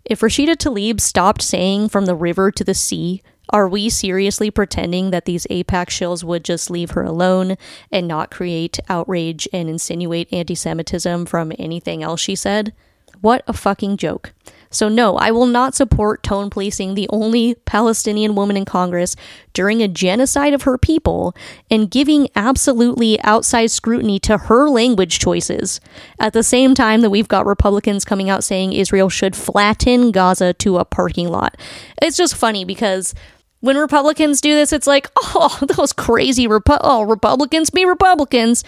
If 0.04 0.20
Rashida 0.20 0.56
Tlaib 0.56 1.00
stopped 1.00 1.42
saying 1.42 1.88
from 1.88 2.06
the 2.06 2.14
river 2.14 2.52
to 2.52 2.62
the 2.62 2.74
sea, 2.74 3.22
are 3.50 3.68
we 3.68 3.88
seriously 3.88 4.50
pretending 4.50 5.10
that 5.10 5.24
these 5.24 5.46
AIPAC 5.46 5.86
shills 5.86 6.24
would 6.24 6.44
just 6.44 6.70
leave 6.70 6.92
her 6.92 7.02
alone 7.02 7.56
and 7.90 8.08
not 8.08 8.30
create 8.30 8.78
outrage 8.88 9.48
and 9.52 9.68
insinuate 9.68 10.32
anti 10.32 10.54
Semitism 10.54 11.26
from 11.26 11.52
anything 11.58 12.02
else 12.02 12.20
she 12.20 12.34
said? 12.34 12.72
What 13.20 13.42
a 13.46 13.52
fucking 13.52 13.96
joke. 13.96 14.32
So, 14.68 14.88
no, 14.88 15.16
I 15.16 15.30
will 15.30 15.46
not 15.46 15.74
support 15.74 16.22
tone 16.22 16.50
policing 16.50 16.94
the 16.94 17.08
only 17.10 17.54
Palestinian 17.64 18.34
woman 18.34 18.56
in 18.56 18.64
Congress 18.64 19.16
during 19.52 19.80
a 19.80 19.88
genocide 19.88 20.52
of 20.52 20.62
her 20.62 20.76
people 20.76 21.34
and 21.70 21.90
giving 21.90 22.28
absolutely 22.34 23.20
outside 23.22 23.70
scrutiny 23.70 24.18
to 24.20 24.36
her 24.36 24.68
language 24.68 25.18
choices. 25.18 25.80
At 26.18 26.32
the 26.32 26.42
same 26.42 26.74
time 26.74 27.00
that 27.00 27.10
we've 27.10 27.28
got 27.28 27.46
Republicans 27.46 28.04
coming 28.04 28.28
out 28.28 28.44
saying 28.44 28.72
Israel 28.72 29.08
should 29.08 29.36
flatten 29.36 30.10
Gaza 30.10 30.52
to 30.54 30.78
a 30.78 30.84
parking 30.84 31.28
lot. 31.28 31.56
It's 32.02 32.16
just 32.16 32.34
funny 32.34 32.64
because 32.64 33.14
when 33.60 33.76
Republicans 33.76 34.40
do 34.40 34.54
this, 34.54 34.72
it's 34.72 34.86
like, 34.86 35.10
oh, 35.16 35.58
those 35.76 35.92
crazy 35.92 36.46
Repu- 36.46 36.78
oh, 36.80 37.02
Republicans 37.02 37.70
be 37.70 37.84
Republicans. 37.84 38.64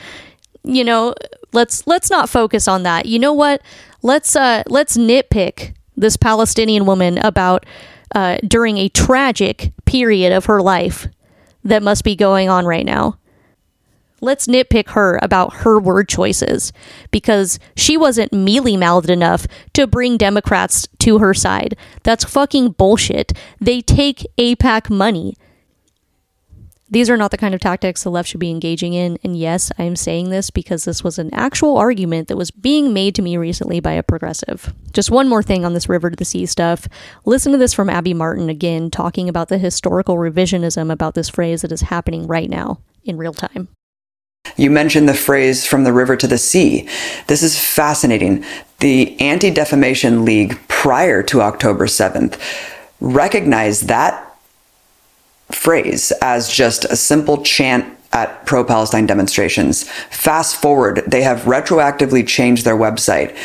You 0.65 0.85
know, 0.85 1.15
let's 1.53 1.87
let's 1.87 2.11
not 2.11 2.29
focus 2.29 2.69
on 2.69 2.83
that. 2.83 3.07
You 3.07 3.19
know 3.19 3.33
what? 3.33 3.63
Let's 4.03 4.37
uh 4.37 4.63
let's 4.67 4.97
nitpick 4.97 5.75
this 5.97 6.17
Palestinian 6.17 6.87
woman 6.87 7.19
about 7.19 7.67
uh, 8.15 8.39
during 8.47 8.79
a 8.79 8.89
tragic 8.89 9.73
period 9.85 10.33
of 10.33 10.47
her 10.47 10.63
life 10.63 11.07
that 11.65 11.83
must 11.83 12.05
be 12.05 12.17
going 12.17 12.49
on 12.49 12.65
right 12.65 12.87
now 12.87 13.18
let's 14.21 14.47
nitpick 14.47 14.91
her 14.91 15.19
about 15.23 15.55
her 15.57 15.79
word 15.79 16.09
choices 16.09 16.73
because 17.11 17.59
she 17.77 17.97
wasn't 17.97 18.33
mealy 18.33 18.77
mouthed 18.77 19.11
enough 19.11 19.47
to 19.75 19.87
bring 19.87 20.17
Democrats 20.17 20.89
to 20.99 21.19
her 21.19 21.35
side. 21.35 21.77
That's 22.03 22.25
fucking 22.25 22.73
bullshit. 22.73 23.33
They 23.61 23.81
take 23.81 24.27
AIPAC 24.39 24.91
money. 24.91 25.37
These 26.91 27.11
are 27.11 27.19
not 27.19 27.31
the 27.31 27.37
kind 27.37 27.55
of 27.55 27.61
tactics 27.61 28.03
the 28.03 28.11
left 28.11 28.31
should 28.31 28.41
be 28.41 28.51
engaging 28.51 28.95
in. 28.95 29.19
And 29.23 29.37
yes, 29.37 29.71
I'm 29.79 29.95
saying 29.95 30.31
this 30.31 30.49
because 30.49 30.85
this 30.85 31.05
was 31.05 31.19
an 31.19 31.29
actual 31.35 31.77
argument 31.77 32.29
that 32.29 32.37
was 32.37 32.51
being 32.51 32.95
made 32.95 33.15
to 33.17 33.23
me 33.23 33.37
recently 33.37 33.79
by 33.79 33.93
a 33.93 34.03
progressive. 34.03 34.73
Just 34.95 35.11
one 35.11 35.29
more 35.29 35.43
thing 35.43 35.67
on 35.67 35.75
this 35.75 35.89
river 35.89 36.09
to 36.09 36.17
the 36.17 36.25
sea 36.25 36.47
stuff. 36.47 36.89
Listen 37.27 37.53
to 37.53 37.59
this 37.59 37.75
from 37.75 37.91
Abby 37.91 38.15
Martin 38.15 38.49
again, 38.49 38.91
talking 38.91 39.29
about 39.29 39.49
the 39.49 39.59
historical 39.59 40.17
revisionism 40.17 40.91
about 40.91 41.15
this 41.15 41.29
phrase 41.29 41.61
that 41.61 41.73
is 41.73 41.83
happening 41.83 42.27
right 42.27 42.49
now 42.49 42.81
in 43.05 43.19
real 43.19 43.35
time. 43.35 43.69
You 44.57 44.71
mentioned 44.71 45.09
the 45.09 45.15
phrase 45.15 45.67
from 45.67 45.85
the 45.85 45.93
river 45.93 46.17
to 46.17 46.27
the 46.27 46.39
sea. 46.39 46.89
This 47.27 47.43
is 47.43 47.59
fascinating. 47.59 48.45
The 48.81 49.21
Anti 49.21 49.51
Defamation 49.51 50.25
League, 50.25 50.59
prior 50.69 51.23
to 51.25 51.43
October 51.43 51.87
7th, 51.87 52.41
recognized 53.01 53.89
that 53.89 54.25
phrase 55.51 56.13
as 56.23 56.51
just 56.51 56.85
a 56.85 56.97
simple 56.97 57.43
chant 57.43 57.97
at 58.13 58.47
pro 58.47 58.65
Palestine 58.65 59.07
demonstrations. 59.07 59.85
Fast 60.11 60.57
forward, 60.57 61.05
they 61.07 61.23
have 61.23 61.43
retroactively 61.43 62.27
changed 62.27 62.65
their 62.65 62.77
website 62.77 63.37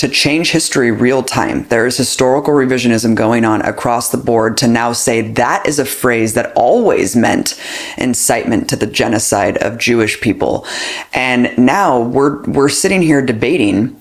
to 0.00 0.08
change 0.08 0.50
history 0.50 0.90
real 0.90 1.22
time. 1.22 1.64
There 1.64 1.84
is 1.84 1.98
historical 1.98 2.54
revisionism 2.54 3.14
going 3.14 3.44
on 3.44 3.60
across 3.60 4.10
the 4.10 4.16
board 4.16 4.56
to 4.56 4.66
now 4.66 4.94
say 4.94 5.20
that 5.32 5.66
is 5.68 5.78
a 5.78 5.84
phrase 5.84 6.32
that 6.32 6.54
always 6.56 7.14
meant 7.14 7.60
incitement 7.98 8.70
to 8.70 8.76
the 8.76 8.86
genocide 8.86 9.58
of 9.58 9.76
Jewish 9.76 10.18
people. 10.22 10.64
And 11.12 11.52
now 11.58 12.00
we're, 12.00 12.42
we're 12.44 12.70
sitting 12.70 13.02
here 13.02 13.20
debating 13.20 14.00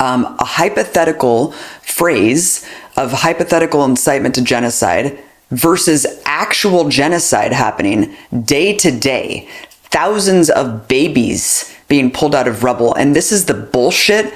um, 0.00 0.24
a 0.40 0.44
hypothetical 0.44 1.52
phrase 1.82 2.68
of 2.96 3.12
hypothetical 3.12 3.84
incitement 3.84 4.34
to 4.34 4.42
genocide 4.42 5.22
versus 5.52 6.04
actual 6.24 6.88
genocide 6.88 7.52
happening 7.52 8.12
day 8.44 8.76
to 8.78 8.90
day. 8.90 9.48
Thousands 9.84 10.50
of 10.50 10.88
babies 10.88 11.72
being 11.86 12.10
pulled 12.10 12.34
out 12.34 12.48
of 12.48 12.64
rubble. 12.64 12.92
And 12.96 13.14
this 13.14 13.30
is 13.30 13.44
the 13.44 13.54
bullshit 13.54 14.34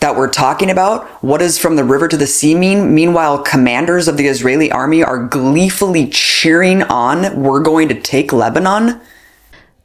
that 0.00 0.16
we're 0.16 0.30
talking 0.30 0.70
about, 0.70 1.06
what 1.24 1.38
does 1.38 1.58
from 1.58 1.76
the 1.76 1.84
river 1.84 2.08
to 2.08 2.16
the 2.16 2.26
sea 2.26 2.54
mean? 2.54 2.94
Meanwhile, 2.94 3.42
commanders 3.42 4.06
of 4.06 4.16
the 4.16 4.26
Israeli 4.26 4.70
army 4.70 5.02
are 5.02 5.26
gleefully 5.26 6.08
cheering 6.08 6.82
on, 6.84 7.42
we're 7.42 7.62
going 7.62 7.88
to 7.88 8.00
take 8.00 8.32
Lebanon. 8.32 9.00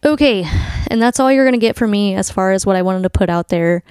Okay, 0.06 0.46
and 0.88 1.02
that's 1.02 1.20
all 1.20 1.32
you're 1.32 1.46
going 1.46 1.60
to 1.60 1.66
get 1.66 1.78
from 1.78 1.92
me 1.92 2.14
as 2.14 2.30
far 2.30 2.52
as 2.52 2.66
what 2.66 2.76
I 2.76 2.82
wanted 2.82 3.04
to 3.04 3.10
put 3.10 3.30
out 3.30 3.50
there. 3.50 3.84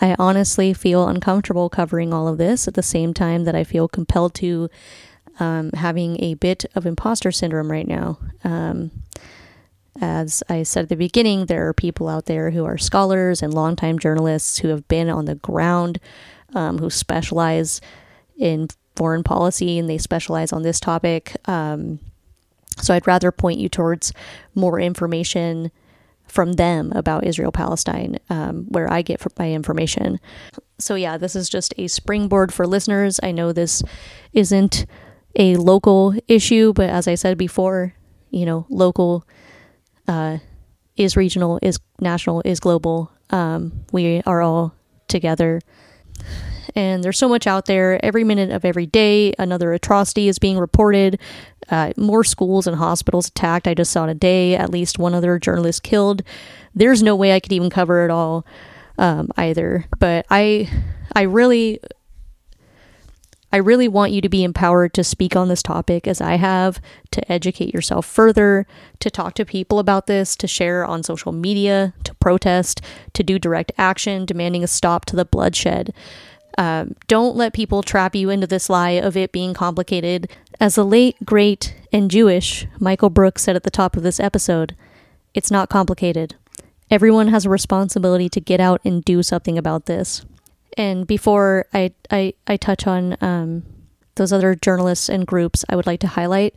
I 0.00 0.16
honestly 0.18 0.72
feel 0.72 1.06
uncomfortable 1.06 1.68
covering 1.68 2.12
all 2.12 2.26
of 2.26 2.38
this 2.38 2.66
at 2.66 2.74
the 2.74 2.82
same 2.82 3.12
time 3.12 3.44
that 3.44 3.54
I 3.54 3.64
feel 3.64 3.86
compelled 3.86 4.34
to 4.36 4.70
um, 5.40 5.70
having 5.72 6.22
a 6.22 6.34
bit 6.34 6.64
of 6.74 6.86
imposter 6.86 7.30
syndrome 7.30 7.70
right 7.70 7.86
now. 7.86 8.18
Um, 8.44 8.90
as 10.00 10.42
I 10.48 10.62
said 10.62 10.84
at 10.84 10.88
the 10.88 10.96
beginning, 10.96 11.46
there 11.46 11.66
are 11.68 11.72
people 11.72 12.08
out 12.08 12.26
there 12.26 12.50
who 12.50 12.64
are 12.64 12.78
scholars 12.78 13.42
and 13.42 13.52
longtime 13.52 13.98
journalists 13.98 14.58
who 14.58 14.68
have 14.68 14.86
been 14.88 15.08
on 15.08 15.24
the 15.24 15.34
ground, 15.34 15.98
um, 16.54 16.78
who 16.78 16.90
specialize 16.90 17.80
in 18.36 18.68
foreign 18.96 19.22
policy 19.22 19.78
and 19.78 19.88
they 19.88 19.98
specialize 19.98 20.52
on 20.52 20.62
this 20.62 20.80
topic. 20.80 21.36
Um, 21.46 22.00
so 22.80 22.94
I'd 22.94 23.06
rather 23.06 23.32
point 23.32 23.58
you 23.58 23.68
towards 23.68 24.12
more 24.54 24.78
information 24.80 25.70
from 26.26 26.54
them 26.54 26.92
about 26.92 27.24
Israel 27.24 27.52
Palestine, 27.52 28.18
um, 28.28 28.66
where 28.68 28.92
I 28.92 29.02
get 29.02 29.24
my 29.38 29.52
information. 29.52 30.20
So, 30.78 30.94
yeah, 30.94 31.16
this 31.16 31.34
is 31.34 31.48
just 31.48 31.74
a 31.78 31.88
springboard 31.88 32.52
for 32.52 32.66
listeners. 32.66 33.18
I 33.22 33.32
know 33.32 33.52
this 33.52 33.82
isn't 34.32 34.86
a 35.34 35.56
local 35.56 36.14
issue, 36.28 36.72
but 36.72 36.90
as 36.90 37.08
I 37.08 37.14
said 37.14 37.38
before, 37.38 37.94
you 38.30 38.44
know, 38.44 38.66
local 38.68 39.24
uh, 40.08 40.38
is 40.96 41.16
regional, 41.16 41.58
is 41.62 41.78
national, 42.00 42.42
is 42.44 42.58
global. 42.58 43.12
Um, 43.30 43.84
we 43.92 44.22
are 44.26 44.42
all 44.42 44.74
together. 45.06 45.60
And 46.74 47.02
there's 47.02 47.18
so 47.18 47.28
much 47.28 47.46
out 47.46 47.66
there. 47.66 48.04
Every 48.04 48.24
minute 48.24 48.50
of 48.50 48.64
every 48.64 48.86
day, 48.86 49.34
another 49.38 49.72
atrocity 49.72 50.28
is 50.28 50.38
being 50.38 50.58
reported. 50.58 51.18
Uh, 51.70 51.92
more 51.96 52.24
schools 52.24 52.66
and 52.66 52.76
hospitals 52.76 53.28
attacked. 53.28 53.68
I 53.68 53.74
just 53.74 53.92
saw 53.92 54.06
today 54.06 54.54
at 54.54 54.70
least 54.70 54.98
one 54.98 55.14
other 55.14 55.38
journalist 55.38 55.82
killed. 55.82 56.22
There's 56.74 57.02
no 57.02 57.16
way 57.16 57.32
I 57.32 57.40
could 57.40 57.52
even 57.52 57.70
cover 57.70 58.04
it 58.04 58.10
all 58.10 58.46
um, 58.96 59.30
either. 59.36 59.84
But 59.98 60.26
I, 60.30 60.70
I 61.14 61.22
really 61.22 61.80
I 63.50 63.56
really 63.56 63.88
want 63.88 64.12
you 64.12 64.20
to 64.20 64.28
be 64.28 64.44
empowered 64.44 64.92
to 64.94 65.04
speak 65.04 65.34
on 65.34 65.48
this 65.48 65.62
topic 65.62 66.06
as 66.06 66.20
I 66.20 66.34
have, 66.34 66.80
to 67.12 67.32
educate 67.32 67.72
yourself 67.72 68.04
further, 68.04 68.66
to 69.00 69.10
talk 69.10 69.34
to 69.34 69.46
people 69.46 69.78
about 69.78 70.06
this, 70.06 70.36
to 70.36 70.46
share 70.46 70.84
on 70.84 71.02
social 71.02 71.32
media, 71.32 71.94
to 72.04 72.14
protest, 72.16 72.82
to 73.14 73.22
do 73.22 73.38
direct 73.38 73.72
action, 73.78 74.26
demanding 74.26 74.62
a 74.62 74.66
stop 74.66 75.06
to 75.06 75.16
the 75.16 75.24
bloodshed. 75.24 75.94
Um, 76.58 76.94
don't 77.06 77.36
let 77.36 77.54
people 77.54 77.82
trap 77.82 78.14
you 78.14 78.30
into 78.30 78.46
this 78.46 78.68
lie 78.68 78.90
of 78.90 79.16
it 79.16 79.32
being 79.32 79.54
complicated. 79.54 80.28
As 80.60 80.74
the 80.74 80.84
late, 80.84 81.16
great, 81.24 81.74
and 81.92 82.10
Jewish 82.10 82.66
Michael 82.78 83.10
Brooks 83.10 83.42
said 83.42 83.56
at 83.56 83.62
the 83.62 83.70
top 83.70 83.96
of 83.96 84.02
this 84.02 84.20
episode, 84.20 84.76
it's 85.32 85.50
not 85.50 85.70
complicated. 85.70 86.34
Everyone 86.90 87.28
has 87.28 87.46
a 87.46 87.50
responsibility 87.50 88.28
to 88.30 88.40
get 88.40 88.60
out 88.60 88.80
and 88.84 89.04
do 89.04 89.22
something 89.22 89.56
about 89.56 89.86
this. 89.86 90.24
And 90.76 91.06
before 91.06 91.66
I, 91.72 91.92
I, 92.10 92.34
I 92.46 92.56
touch 92.56 92.86
on 92.86 93.16
um, 93.20 93.64
those 94.16 94.32
other 94.32 94.54
journalists 94.54 95.08
and 95.08 95.26
groups, 95.26 95.64
I 95.68 95.76
would 95.76 95.86
like 95.86 96.00
to 96.00 96.06
highlight. 96.06 96.54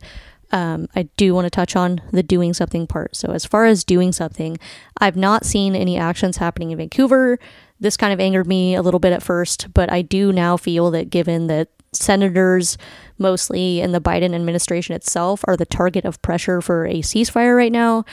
Um, 0.52 0.88
I 0.94 1.04
do 1.16 1.34
want 1.34 1.46
to 1.46 1.50
touch 1.50 1.76
on 1.76 2.02
the 2.12 2.22
doing 2.22 2.52
something 2.52 2.86
part. 2.86 3.16
So, 3.16 3.32
as 3.32 3.46
far 3.46 3.64
as 3.64 3.84
doing 3.84 4.12
something, 4.12 4.58
I've 4.98 5.16
not 5.16 5.46
seen 5.46 5.74
any 5.74 5.96
actions 5.96 6.36
happening 6.36 6.70
in 6.70 6.78
Vancouver. 6.78 7.38
This 7.80 7.96
kind 7.96 8.12
of 8.12 8.20
angered 8.20 8.46
me 8.46 8.74
a 8.74 8.82
little 8.82 9.00
bit 9.00 9.14
at 9.14 9.22
first, 9.22 9.72
but 9.72 9.90
I 9.90 10.02
do 10.02 10.30
now 10.30 10.58
feel 10.58 10.90
that 10.90 11.08
given 11.08 11.46
that 11.46 11.68
senators 11.92 12.76
mostly 13.18 13.80
and 13.80 13.94
the 13.94 14.00
Biden 14.00 14.34
administration 14.34 14.94
itself 14.94 15.42
are 15.48 15.56
the 15.56 15.66
target 15.66 16.04
of 16.04 16.20
pressure 16.22 16.60
for 16.60 16.86
a 16.86 17.00
ceasefire 17.00 17.56
right 17.56 17.72
now, 17.72 18.04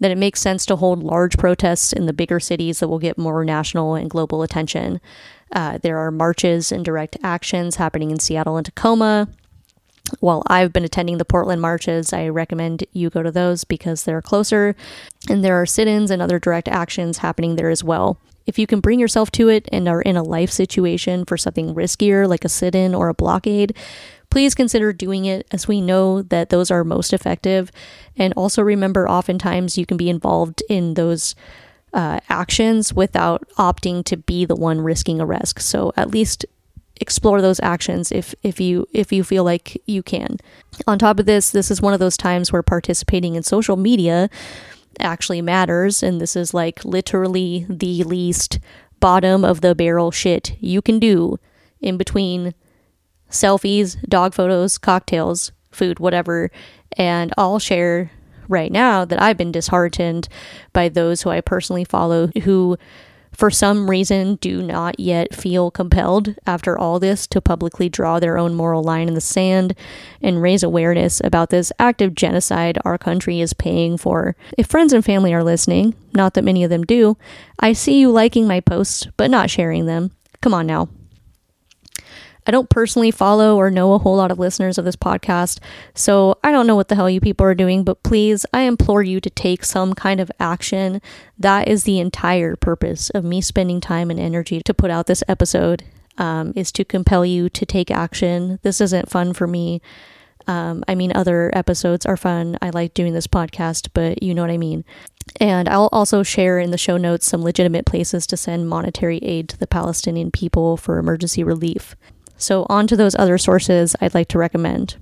that 0.00 0.10
it 0.10 0.18
makes 0.18 0.40
sense 0.40 0.66
to 0.66 0.76
hold 0.76 1.02
large 1.02 1.38
protests 1.38 1.92
in 1.92 2.06
the 2.06 2.12
bigger 2.12 2.40
cities 2.40 2.80
that 2.80 2.88
will 2.88 2.98
get 2.98 3.16
more 3.16 3.44
national 3.44 3.94
and 3.94 4.10
global 4.10 4.42
attention. 4.42 5.00
Uh, 5.52 5.78
there 5.78 5.98
are 5.98 6.10
marches 6.10 6.72
and 6.72 6.84
direct 6.84 7.16
actions 7.22 7.76
happening 7.76 8.10
in 8.10 8.18
Seattle 8.18 8.56
and 8.56 8.66
Tacoma. 8.66 9.28
While 10.20 10.42
I've 10.48 10.72
been 10.72 10.84
attending 10.84 11.18
the 11.18 11.24
Portland 11.24 11.62
marches, 11.62 12.12
I 12.12 12.28
recommend 12.28 12.84
you 12.92 13.10
go 13.10 13.22
to 13.22 13.30
those 13.30 13.64
because 13.64 14.04
they're 14.04 14.22
closer. 14.22 14.76
And 15.28 15.44
there 15.44 15.60
are 15.60 15.66
sit 15.66 15.88
ins 15.88 16.10
and 16.10 16.20
other 16.20 16.38
direct 16.38 16.68
actions 16.68 17.18
happening 17.18 17.56
there 17.56 17.70
as 17.70 17.82
well. 17.82 18.18
If 18.46 18.58
you 18.58 18.66
can 18.66 18.80
bring 18.80 19.00
yourself 19.00 19.30
to 19.32 19.48
it 19.48 19.68
and 19.72 19.88
are 19.88 20.02
in 20.02 20.16
a 20.16 20.22
life 20.22 20.50
situation 20.50 21.24
for 21.24 21.38
something 21.38 21.74
riskier 21.74 22.28
like 22.28 22.44
a 22.44 22.50
sit 22.50 22.74
in 22.74 22.94
or 22.94 23.08
a 23.08 23.14
blockade, 23.14 23.74
please 24.28 24.54
consider 24.54 24.92
doing 24.92 25.24
it 25.24 25.46
as 25.50 25.66
we 25.66 25.80
know 25.80 26.20
that 26.20 26.50
those 26.50 26.70
are 26.70 26.84
most 26.84 27.12
effective. 27.12 27.70
And 28.16 28.34
also 28.36 28.62
remember, 28.62 29.08
oftentimes 29.08 29.78
you 29.78 29.86
can 29.86 29.96
be 29.96 30.10
involved 30.10 30.62
in 30.68 30.94
those 30.94 31.34
uh, 31.94 32.20
actions 32.28 32.92
without 32.92 33.48
opting 33.56 34.04
to 34.04 34.16
be 34.16 34.44
the 34.44 34.56
one 34.56 34.80
risking 34.80 35.20
arrest. 35.20 35.60
So 35.60 35.92
at 35.96 36.10
least 36.10 36.44
explore 37.00 37.40
those 37.40 37.60
actions 37.60 38.12
if 38.12 38.34
if 38.42 38.60
you 38.60 38.86
if 38.92 39.12
you 39.12 39.24
feel 39.24 39.44
like 39.44 39.80
you 39.86 40.02
can. 40.02 40.38
On 40.86 40.98
top 40.98 41.18
of 41.18 41.26
this, 41.26 41.50
this 41.50 41.70
is 41.70 41.80
one 41.80 41.94
of 41.94 42.00
those 42.00 42.16
times 42.16 42.52
where 42.52 42.62
participating 42.62 43.36
in 43.36 43.42
social 43.42 43.76
media 43.76 44.28
actually 45.00 45.42
matters 45.42 46.02
and 46.02 46.20
this 46.20 46.36
is 46.36 46.54
like 46.54 46.84
literally 46.84 47.66
the 47.68 48.04
least 48.04 48.58
bottom 49.00 49.44
of 49.44 49.60
the 49.60 49.74
barrel 49.74 50.10
shit 50.10 50.56
you 50.60 50.80
can 50.80 50.98
do 50.98 51.36
in 51.80 51.96
between 51.96 52.54
selfies, 53.28 54.00
dog 54.08 54.34
photos, 54.34 54.78
cocktails, 54.78 55.50
food, 55.72 55.98
whatever, 55.98 56.50
and 56.96 57.32
I'll 57.36 57.58
share 57.58 58.12
right 58.48 58.72
now 58.72 59.04
that 59.04 59.20
I've 59.20 59.36
been 59.36 59.52
disheartened 59.52 60.28
by 60.72 60.88
those 60.88 61.22
who 61.22 61.30
I 61.30 61.40
personally 61.40 61.84
follow 61.84 62.28
who, 62.42 62.76
for 63.32 63.50
some 63.50 63.90
reason, 63.90 64.36
do 64.36 64.62
not 64.62 64.98
yet 65.00 65.34
feel 65.34 65.70
compelled 65.70 66.34
after 66.46 66.78
all 66.78 67.00
this 67.00 67.26
to 67.28 67.40
publicly 67.40 67.88
draw 67.88 68.20
their 68.20 68.38
own 68.38 68.54
moral 68.54 68.82
line 68.82 69.08
in 69.08 69.14
the 69.14 69.20
sand 69.20 69.74
and 70.22 70.40
raise 70.40 70.62
awareness 70.62 71.20
about 71.24 71.50
this 71.50 71.72
active 71.78 72.14
genocide 72.14 72.78
our 72.84 72.98
country 72.98 73.40
is 73.40 73.52
paying 73.52 73.96
for. 73.96 74.36
If 74.56 74.66
friends 74.66 74.92
and 74.92 75.04
family 75.04 75.34
are 75.34 75.44
listening, 75.44 75.94
not 76.12 76.34
that 76.34 76.44
many 76.44 76.62
of 76.62 76.70
them 76.70 76.84
do, 76.84 77.16
I 77.58 77.72
see 77.72 77.98
you 77.98 78.10
liking 78.10 78.46
my 78.46 78.60
posts 78.60 79.08
but 79.16 79.30
not 79.30 79.50
sharing 79.50 79.86
them. 79.86 80.12
Come 80.40 80.54
on 80.54 80.66
now. 80.66 80.88
I 82.46 82.50
don't 82.50 82.68
personally 82.68 83.10
follow 83.10 83.56
or 83.56 83.70
know 83.70 83.94
a 83.94 83.98
whole 83.98 84.16
lot 84.16 84.30
of 84.30 84.38
listeners 84.38 84.76
of 84.78 84.84
this 84.84 84.96
podcast, 84.96 85.60
so 85.94 86.38
I 86.44 86.52
don't 86.52 86.66
know 86.66 86.76
what 86.76 86.88
the 86.88 86.94
hell 86.94 87.08
you 87.08 87.20
people 87.20 87.46
are 87.46 87.54
doing, 87.54 87.84
but 87.84 88.02
please, 88.02 88.44
I 88.52 88.62
implore 88.62 89.02
you 89.02 89.20
to 89.20 89.30
take 89.30 89.64
some 89.64 89.94
kind 89.94 90.20
of 90.20 90.30
action. 90.38 91.00
That 91.38 91.68
is 91.68 91.84
the 91.84 92.00
entire 92.00 92.56
purpose 92.56 93.10
of 93.10 93.24
me 93.24 93.40
spending 93.40 93.80
time 93.80 94.10
and 94.10 94.20
energy 94.20 94.60
to 94.62 94.74
put 94.74 94.90
out 94.90 95.06
this 95.06 95.24
episode, 95.26 95.84
um, 96.18 96.52
is 96.54 96.70
to 96.72 96.84
compel 96.84 97.24
you 97.24 97.48
to 97.48 97.66
take 97.66 97.90
action. 97.90 98.58
This 98.62 98.80
isn't 98.80 99.10
fun 99.10 99.32
for 99.32 99.46
me. 99.46 99.80
Um, 100.46 100.84
I 100.86 100.94
mean, 100.94 101.12
other 101.14 101.50
episodes 101.54 102.04
are 102.04 102.18
fun. 102.18 102.58
I 102.60 102.70
like 102.70 102.92
doing 102.92 103.14
this 103.14 103.26
podcast, 103.26 103.88
but 103.94 104.22
you 104.22 104.34
know 104.34 104.42
what 104.42 104.50
I 104.50 104.58
mean. 104.58 104.84
And 105.40 105.68
I'll 105.68 105.88
also 105.90 106.22
share 106.22 106.58
in 106.58 106.70
the 106.70 106.78
show 106.78 106.98
notes 106.98 107.26
some 107.26 107.42
legitimate 107.42 107.86
places 107.86 108.26
to 108.26 108.36
send 108.36 108.68
monetary 108.68 109.18
aid 109.18 109.48
to 109.48 109.58
the 109.58 109.66
Palestinian 109.66 110.30
people 110.30 110.76
for 110.76 110.98
emergency 110.98 111.42
relief. 111.42 111.96
So, 112.44 112.66
on 112.68 112.86
to 112.88 112.94
those 112.94 113.14
other 113.14 113.38
sources 113.38 113.96
I'd 114.02 114.12
like 114.12 114.28
to 114.28 114.38
recommend. 114.38 114.96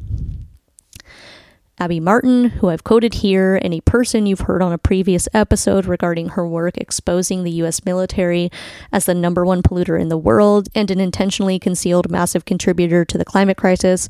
Abby 1.78 2.00
Martin, 2.00 2.50
who 2.50 2.68
I've 2.68 2.84
quoted 2.84 3.14
here, 3.14 3.58
and 3.60 3.72
a 3.72 3.80
person 3.80 4.26
you've 4.26 4.40
heard 4.40 4.62
on 4.62 4.72
a 4.72 4.78
previous 4.78 5.26
episode 5.32 5.86
regarding 5.86 6.30
her 6.30 6.46
work 6.46 6.76
exposing 6.76 7.42
the 7.42 7.50
US 7.62 7.84
military 7.84 8.50
as 8.92 9.06
the 9.06 9.14
number 9.14 9.44
one 9.44 9.62
polluter 9.62 9.98
in 9.98 10.08
the 10.08 10.18
world 10.18 10.68
and 10.74 10.90
an 10.90 11.00
intentionally 11.00 11.58
concealed 11.58 12.10
massive 12.10 12.44
contributor 12.44 13.04
to 13.06 13.16
the 13.16 13.24
climate 13.24 13.56
crisis, 13.56 14.08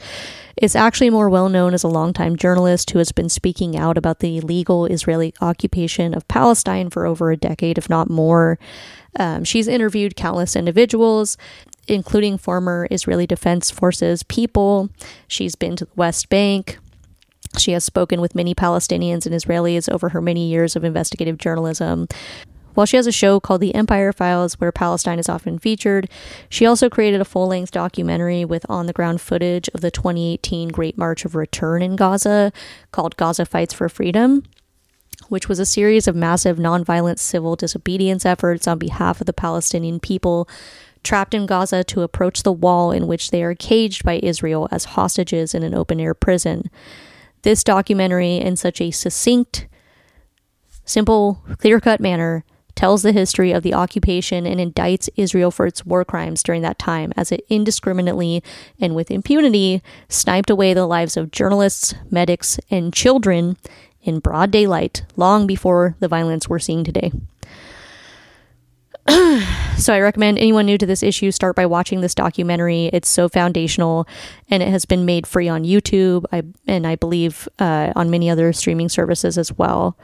is 0.57 0.75
actually 0.75 1.09
more 1.09 1.31
well 1.31 1.49
known 1.49 1.73
as 1.73 1.85
a 1.85 1.89
longtime 1.89 2.37
journalist 2.37 2.91
who 2.91 2.99
has 2.99 3.13
been 3.13 3.29
speaking 3.29 3.77
out 3.77 3.97
about 3.97 4.19
the 4.19 4.39
illegal 4.39 4.87
Israeli 4.87 5.33
occupation 5.41 6.15
of 6.15 6.27
Palestine 6.29 6.91
for 6.91 7.07
over 7.07 7.31
a 7.31 7.37
decade, 7.37 7.79
if 7.79 7.89
not 7.89 8.11
more. 8.11 8.59
Um, 9.19 9.45
she's 9.45 9.69
interviewed 9.69 10.17
countless 10.17 10.57
individuals, 10.57 11.39
including 11.87 12.39
former 12.39 12.89
Israeli 12.91 13.27
Defense 13.27 13.71
Forces 13.71 14.25
people. 14.25 14.91
She's 15.29 15.55
been 15.55 15.77
to 15.77 15.85
the 15.85 15.93
West 15.95 16.29
Bank. 16.29 16.79
She 17.59 17.73
has 17.73 17.85
spoken 17.85 18.21
with 18.21 18.35
many 18.35 18.55
Palestinians 18.55 19.27
and 19.27 19.35
Israelis 19.35 19.93
over 19.93 20.11
her 20.11 20.21
many 20.21 20.49
years 20.49 20.75
of 20.75 20.85
investigative 20.85 21.39
journalism. 21.39 22.09
While 22.75 22.87
she 22.87 22.97
has 22.97 23.07
a 23.07 23.13
show 23.13 23.39
called 23.39 23.61
The 23.61 23.75
Empire 23.75 24.13
Files, 24.13 24.59
where 24.59 24.73
Palestine 24.73 25.19
is 25.19 25.29
often 25.29 25.59
featured, 25.59 26.09
she 26.49 26.65
also 26.65 26.89
created 26.89 27.21
a 27.21 27.27
full 27.27 27.49
length 27.49 27.71
documentary 27.71 28.45
with 28.45 28.65
on 28.69 28.87
the 28.87 28.95
ground 28.95 29.21
footage 29.21 29.69
of 29.75 29.83
the 29.83 29.91
2018 29.91 30.69
Great 30.69 30.97
March 30.97 31.25
of 31.27 31.35
Return 31.35 31.83
in 31.83 31.97
Gaza 31.97 32.51
called 32.91 33.17
Gaza 33.17 33.45
Fights 33.45 33.75
for 33.75 33.91
Freedom, 33.91 34.43
which 35.29 35.49
was 35.49 35.59
a 35.59 35.67
series 35.67 36.09
of 36.09 36.17
massive 36.17 36.57
nonviolent 36.57 37.19
civil 37.19 37.57
disobedience 37.57 38.25
efforts 38.25 38.67
on 38.67 38.79
behalf 38.79 39.21
of 39.21 39.27
the 39.27 39.35
Palestinian 39.35 40.01
people 40.01 40.49
trapped 41.03 41.35
in 41.35 41.47
Gaza 41.47 41.85
to 41.85 42.03
approach 42.03 42.43
the 42.43 42.53
wall 42.53 42.91
in 42.91 43.07
which 43.07 43.31
they 43.31 43.43
are 43.43 43.55
caged 43.55 44.05
by 44.05 44.21
Israel 44.23 44.69
as 44.71 44.85
hostages 44.85 45.55
in 45.55 45.63
an 45.63 45.75
open 45.75 46.01
air 46.01 46.15
prison. 46.15 46.71
This 47.43 47.65
documentary, 47.65 48.37
in 48.37 48.57
such 48.57 48.81
a 48.81 48.91
succinct, 48.91 49.67
simple, 50.85 51.43
clear 51.59 51.81
cut 51.81 52.01
manner, 52.01 52.45
tells 52.75 53.03
the 53.03 53.13
history 53.13 53.53
of 53.53 53.63
the 53.63 53.75
occupation 53.75 54.47
and 54.47 54.59
indicts 54.59 55.09
Israel 55.17 55.51
for 55.51 55.67
its 55.67 55.85
war 55.85 56.05
crimes 56.05 56.43
during 56.43 56.63
that 56.63 56.79
time 56.79 57.13
as 57.17 57.31
it 57.31 57.45
indiscriminately 57.49 58.43
and 58.81 58.95
with 58.95 59.11
impunity 59.11 59.83
sniped 60.09 60.51
away 60.51 60.73
the 60.73 60.87
lives 60.87 61.17
of 61.17 61.31
journalists, 61.31 61.95
medics, 62.11 62.59
and 62.71 62.95
children 62.95 63.57
in 64.03 64.21
broad 64.21 64.51
daylight 64.51 65.05
long 65.17 65.47
before 65.47 65.97
the 66.01 66.09
violence 66.09 66.49
we're 66.49 66.59
seeing 66.59 66.83
today. 66.83 67.13
so 69.79 69.93
I 69.93 70.01
recommend 70.01 70.39
anyone 70.39 70.67
new 70.67 70.79
to 70.79 70.87
this 70.87 71.03
issue 71.03 71.33
start 71.33 71.57
by 71.57 71.67
watching 71.67 72.01
this 72.01 72.15
documentary. 72.15 72.87
It's 72.93 73.09
so 73.09 73.29
foundational, 73.29 74.07
and 74.49 74.63
it 74.63 74.69
has 74.69 74.85
been 74.85 75.05
made 75.05 75.27
free 75.27 75.49
on 75.49 75.65
YouTube. 75.65 76.25
I 76.31 76.43
and 76.67 76.87
I 76.87 76.95
believe 76.97 77.49
uh, 77.59 77.93
on 77.97 78.11
many 78.11 78.31
other 78.31 78.53
streaming 78.53 78.89
services 78.89 79.37
as 79.37 79.53
well. 79.53 79.97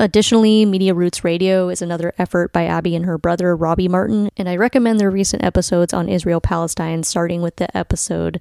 Additionally, 0.00 0.64
Media 0.64 0.94
Roots 0.94 1.24
Radio 1.24 1.68
is 1.68 1.82
another 1.82 2.14
effort 2.18 2.52
by 2.52 2.64
Abby 2.64 2.96
and 2.96 3.04
her 3.04 3.18
brother 3.18 3.54
Robbie 3.54 3.86
Martin, 3.86 4.30
and 4.36 4.48
I 4.48 4.56
recommend 4.56 4.98
their 4.98 5.10
recent 5.10 5.44
episodes 5.44 5.92
on 5.92 6.08
Israel 6.08 6.40
Palestine, 6.40 7.02
starting 7.02 7.42
with 7.42 7.56
the 7.56 7.74
episode 7.76 8.40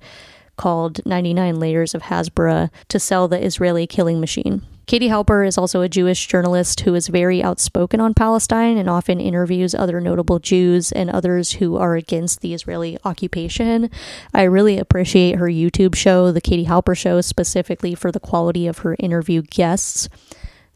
called 0.55 1.05
99 1.05 1.59
Layers 1.59 1.93
of 1.93 2.03
Hasbara 2.03 2.69
to 2.87 2.99
sell 2.99 3.27
the 3.27 3.43
Israeli 3.43 3.85
killing 3.85 4.19
machine. 4.19 4.61
Katie 4.89 5.09
Halper 5.09 5.47
is 5.47 5.55
also 5.55 5.81
a 5.81 5.87
Jewish 5.87 6.25
journalist 6.25 6.79
who 6.79 6.95
is 6.95 7.09
very 7.09 7.43
outspoken 7.43 8.01
on 8.01 8.15
Palestine 8.15 8.75
and 8.75 8.89
often 8.89 9.21
interviews 9.21 9.75
other 9.75 10.01
notable 10.01 10.39
Jews 10.39 10.91
and 10.91 11.11
others 11.11 11.51
who 11.51 11.77
are 11.77 11.95
against 11.95 12.41
the 12.41 12.55
Israeli 12.55 12.97
occupation. 13.05 13.91
I 14.33 14.41
really 14.45 14.79
appreciate 14.79 15.35
her 15.35 15.45
YouTube 15.45 15.93
show, 15.93 16.31
The 16.31 16.41
Katie 16.41 16.65
Halper 16.65 16.97
Show, 16.97 17.21
specifically 17.21 17.93
for 17.93 18.11
the 18.11 18.19
quality 18.19 18.65
of 18.65 18.79
her 18.79 18.95
interview 18.97 19.43
guests. 19.43 20.09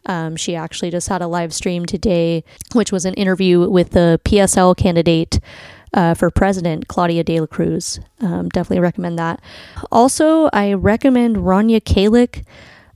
Um, 0.06 0.36
she 0.36 0.54
actually 0.54 0.92
just 0.92 1.08
had 1.08 1.20
a 1.20 1.26
live 1.26 1.52
stream 1.52 1.84
today, 1.84 2.44
which 2.72 2.92
was 2.92 3.04
an 3.04 3.14
interview 3.14 3.68
with 3.68 3.90
the 3.90 4.20
PSL 4.24 4.76
candidate 4.76 5.40
uh, 5.92 6.14
for 6.14 6.30
president, 6.30 6.86
Claudia 6.86 7.24
De 7.24 7.40
La 7.40 7.46
Cruz. 7.46 7.98
Um, 8.20 8.48
definitely 8.50 8.78
recommend 8.78 9.18
that. 9.18 9.40
Also, 9.90 10.48
I 10.52 10.74
recommend 10.74 11.38
Rania 11.38 11.80
Khalek. 11.80 12.44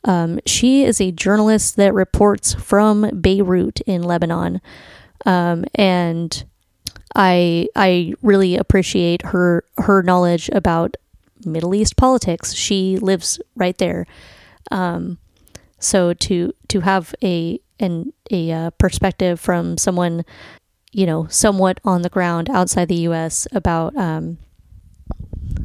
Um, 0.08 0.40
she 0.46 0.84
is 0.84 1.00
a 1.02 1.12
journalist 1.12 1.76
that 1.76 1.92
reports 1.92 2.54
from 2.54 3.20
Beirut 3.20 3.82
in 3.82 4.02
Lebanon, 4.02 4.62
um, 5.26 5.66
and 5.74 6.44
I 7.14 7.68
I 7.76 8.14
really 8.22 8.56
appreciate 8.56 9.20
her 9.26 9.64
her 9.76 10.02
knowledge 10.02 10.48
about 10.48 10.96
Middle 11.44 11.74
East 11.74 11.98
politics. 11.98 12.54
She 12.54 12.96
lives 12.96 13.38
right 13.54 13.76
there, 13.76 14.06
um, 14.70 15.18
so 15.78 16.14
to 16.14 16.54
to 16.68 16.80
have 16.80 17.14
a 17.22 17.60
an 17.78 18.14
a 18.30 18.50
uh, 18.50 18.70
perspective 18.70 19.38
from 19.38 19.76
someone 19.76 20.24
you 20.90 21.04
know 21.04 21.26
somewhat 21.28 21.80
on 21.84 22.00
the 22.00 22.08
ground 22.08 22.48
outside 22.48 22.88
the 22.88 23.02
U.S. 23.10 23.46
about 23.52 23.94
um, 23.94 24.38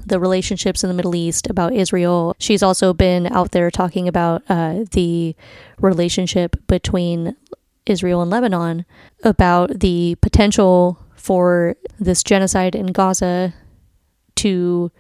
the 0.05 0.19
relationships 0.19 0.83
in 0.83 0.89
the 0.89 0.93
Middle 0.93 1.15
East, 1.15 1.49
about 1.49 1.73
Israel. 1.73 2.35
She's 2.39 2.63
also 2.63 2.93
been 2.93 3.27
out 3.27 3.51
there 3.51 3.71
talking 3.71 4.07
about 4.07 4.43
uh, 4.49 4.85
the 4.91 5.35
relationship 5.79 6.55
between 6.67 7.35
Israel 7.85 8.21
and 8.21 8.31
Lebanon, 8.31 8.85
about 9.23 9.79
the 9.79 10.15
potential 10.21 10.99
for 11.15 11.75
this 11.99 12.23
genocide 12.23 12.75
in 12.75 12.87
Gaza 12.87 13.53
to 14.35 14.91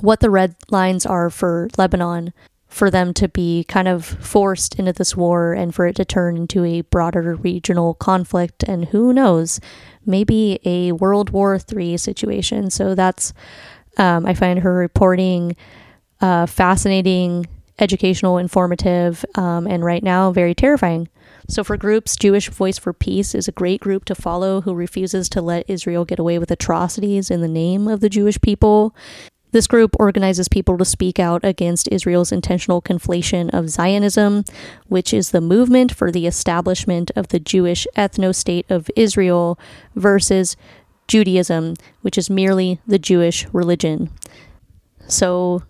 what 0.00 0.20
the 0.20 0.30
red 0.30 0.54
lines 0.70 1.06
are 1.06 1.30
for 1.30 1.68
Lebanon 1.76 2.32
for 2.68 2.90
them 2.90 3.14
to 3.14 3.28
be 3.28 3.64
kind 3.64 3.88
of 3.88 4.04
forced 4.04 4.78
into 4.78 4.92
this 4.92 5.16
war 5.16 5.54
and 5.54 5.74
for 5.74 5.86
it 5.86 5.96
to 5.96 6.04
turn 6.04 6.36
into 6.36 6.64
a 6.64 6.82
broader 6.82 7.34
regional 7.36 7.94
conflict 7.94 8.62
and 8.62 8.86
who 8.86 9.12
knows 9.12 9.58
maybe 10.04 10.60
a 10.64 10.92
world 10.92 11.30
war 11.30 11.58
III 11.74 11.96
situation 11.96 12.70
so 12.70 12.94
that's 12.94 13.32
um, 13.98 14.26
I 14.26 14.34
find 14.34 14.60
her 14.60 14.74
reporting 14.74 15.56
uh, 16.20 16.46
fascinating, 16.46 17.46
educational, 17.78 18.38
informative, 18.38 19.24
um, 19.36 19.66
and 19.66 19.84
right 19.84 20.02
now 20.02 20.32
very 20.32 20.54
terrifying. 20.54 21.08
So, 21.48 21.64
for 21.64 21.76
groups, 21.76 22.16
Jewish 22.16 22.48
Voice 22.50 22.78
for 22.78 22.92
Peace 22.92 23.34
is 23.34 23.48
a 23.48 23.52
great 23.52 23.80
group 23.80 24.04
to 24.06 24.14
follow 24.14 24.60
who 24.62 24.74
refuses 24.74 25.28
to 25.30 25.40
let 25.40 25.68
Israel 25.68 26.04
get 26.04 26.18
away 26.18 26.38
with 26.38 26.50
atrocities 26.50 27.30
in 27.30 27.40
the 27.40 27.48
name 27.48 27.88
of 27.88 28.00
the 28.00 28.10
Jewish 28.10 28.40
people. 28.40 28.94
This 29.50 29.66
group 29.66 29.96
organizes 29.98 30.46
people 30.46 30.76
to 30.76 30.84
speak 30.84 31.18
out 31.18 31.42
against 31.42 31.88
Israel's 31.90 32.32
intentional 32.32 32.82
conflation 32.82 33.48
of 33.54 33.70
Zionism, 33.70 34.44
which 34.88 35.14
is 35.14 35.30
the 35.30 35.40
movement 35.40 35.94
for 35.94 36.12
the 36.12 36.26
establishment 36.26 37.10
of 37.16 37.28
the 37.28 37.40
Jewish 37.40 37.86
ethno 37.96 38.34
state 38.34 38.66
of 38.70 38.90
Israel, 38.94 39.58
versus 39.94 40.54
Judaism, 41.08 41.74
which 42.02 42.16
is 42.16 42.30
merely 42.30 42.80
the 42.86 42.98
Jewish 42.98 43.46
religion. 43.52 44.10
So, 45.08 45.62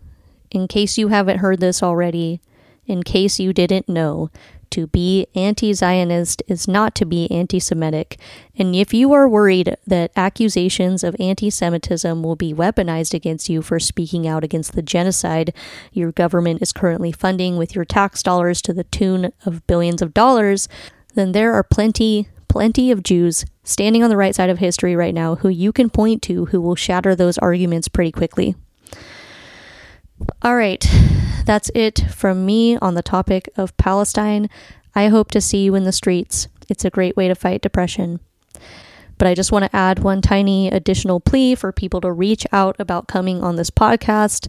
in 0.51 0.69
case 0.69 0.99
you 0.99 1.09
haven't 1.09 1.39
heard 1.39 1.61
this 1.61 1.83
already, 1.83 2.41
in 2.87 3.03
case 3.03 3.39
you 3.39 3.53
didn't 3.53 3.89
know, 3.89 4.31
to 4.71 4.87
be 4.87 5.27
anti 5.35 5.73
Zionist 5.73 6.43
is 6.47 6.69
not 6.69 6.95
to 6.97 7.07
be 7.07 7.31
anti 7.31 7.59
Semitic. 7.59 8.19
And 8.57 8.75
if 8.75 8.93
you 8.93 9.13
are 9.13 9.29
worried 9.29 9.77
that 9.87 10.13
accusations 10.17 11.03
of 11.03 11.17
anti 11.19 11.51
Semitism 11.51 12.23
will 12.23 12.37
be 12.37 12.53
weaponized 12.53 13.15
against 13.15 13.49
you 13.49 13.63
for 13.63 13.79
speaking 13.79 14.27
out 14.27 14.45
against 14.45 14.75
the 14.75 14.83
genocide 14.83 15.55
your 15.93 16.13
government 16.13 16.63
is 16.63 16.73
currently 16.73 17.13
funding 17.13 17.57
with 17.57 17.75
your 17.75 17.85
tax 17.85 18.23
dollars 18.23 18.61
to 18.63 18.73
the 18.73 18.85
tune 18.85 19.33
of 19.47 19.67
billions 19.67 20.03
of 20.03 20.15
dollars, 20.15 20.69
then 21.15 21.33
there 21.33 21.55
are 21.55 21.63
plenty, 21.63 22.29
plenty 22.49 22.91
of 22.91 23.03
Jews 23.03 23.45
standing 23.63 24.03
on 24.03 24.11
the 24.11 24.17
right 24.17 24.35
side 24.35 24.51
of 24.51 24.59
history 24.59 24.97
right 24.97 25.15
now 25.15 25.37
who 25.37 25.49
you 25.49 25.73
can 25.73 25.91
point 25.91 26.23
to 26.23 26.47
who 26.47 26.61
will 26.61 26.75
shatter 26.75 27.15
those 27.15 27.39
arguments 27.39 27.89
pretty 27.89 28.13
quickly. 28.13 28.55
All 30.43 30.57
right, 30.57 30.85
that's 31.45 31.71
it 31.75 32.01
from 32.11 32.45
me 32.45 32.77
on 32.79 32.95
the 32.95 33.03
topic 33.03 33.49
of 33.57 33.77
Palestine. 33.77 34.49
I 34.95 35.09
hope 35.09 35.31
to 35.33 35.41
see 35.41 35.65
you 35.65 35.75
in 35.75 35.85
the 35.85 35.93
streets. 35.93 36.49
It's 36.69 36.85
a 36.85 36.91
great 36.91 37.17
way 37.17 37.29
to 37.29 37.35
fight 37.35 37.63
depression. 37.63 38.21
But 39.17 39.27
I 39.29 39.35
just 39.35 39.53
want 39.53 39.65
to 39.65 39.77
add 39.77 39.99
one 39.99 40.23
tiny 40.23 40.69
additional 40.69 41.21
plea 41.21 41.55
for 41.55 41.73
people 41.73 42.01
to 42.03 42.13
reach 42.13 42.47
out 42.53 42.77
about 42.79 43.09
coming 43.09 43.43
on 43.43 43.57
this 43.57 43.71
podcast. 43.71 44.49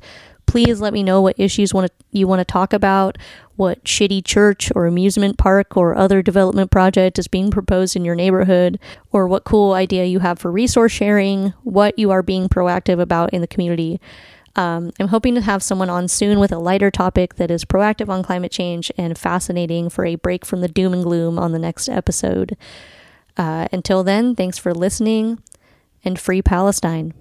Please 0.50 0.82
let 0.82 0.94
me 0.94 1.04
know 1.04 1.22
what 1.22 1.40
issues 1.40 1.76
want 1.76 1.92
you 2.12 2.28
want 2.28 2.40
to 2.40 2.44
talk 2.44 2.74
about, 2.74 3.20
what 3.56 3.84
shitty 3.84 4.26
church 4.26 4.72
or 4.74 4.88
amusement 4.88 5.38
park 5.38 5.78
or 5.78 5.96
other 5.96 6.24
development 6.24 6.72
project 6.72 7.20
is 7.20 7.28
being 7.28 7.52
proposed 7.52 7.96
in 7.96 8.04
your 8.04 8.16
neighborhood, 8.16 8.80
or 9.12 9.28
what 9.28 9.44
cool 9.44 9.74
idea 9.74 10.06
you 10.06 10.18
have 10.18 10.40
for 10.40 10.52
resource 10.52 10.92
sharing, 10.92 11.54
what 11.62 12.00
you 12.00 12.10
are 12.10 12.24
being 12.24 12.50
proactive 12.50 13.00
about 13.00 13.32
in 13.32 13.42
the 13.42 13.48
community. 13.48 14.02
Um, 14.56 14.90
I'm 15.00 15.10
hoping 15.10 15.36
to 15.36 15.42
have 15.42 15.62
someone 15.62 15.92
on 15.92 16.08
soon 16.08 16.40
with 16.40 16.52
a 16.52 16.58
lighter 16.58 16.90
topic 16.90 17.36
that 17.36 17.52
is 17.52 17.64
proactive 17.64 18.10
on 18.10 18.24
climate 18.24 18.52
change 18.52 18.92
and 18.98 19.16
fascinating 19.16 19.88
for 19.88 20.04
a 20.04 20.16
break 20.16 20.48
from 20.48 20.62
the 20.62 20.68
doom 20.68 20.94
and 20.94 21.04
gloom 21.04 21.38
on 21.38 21.52
the 21.52 21.60
next 21.60 21.88
episode. 21.88 22.58
Uh, 23.38 23.68
until 23.72 24.04
then, 24.04 24.36
thanks 24.36 24.58
for 24.58 24.74
listening 24.74 25.44
and 26.04 26.20
free 26.20 26.42
Palestine. 26.42 27.14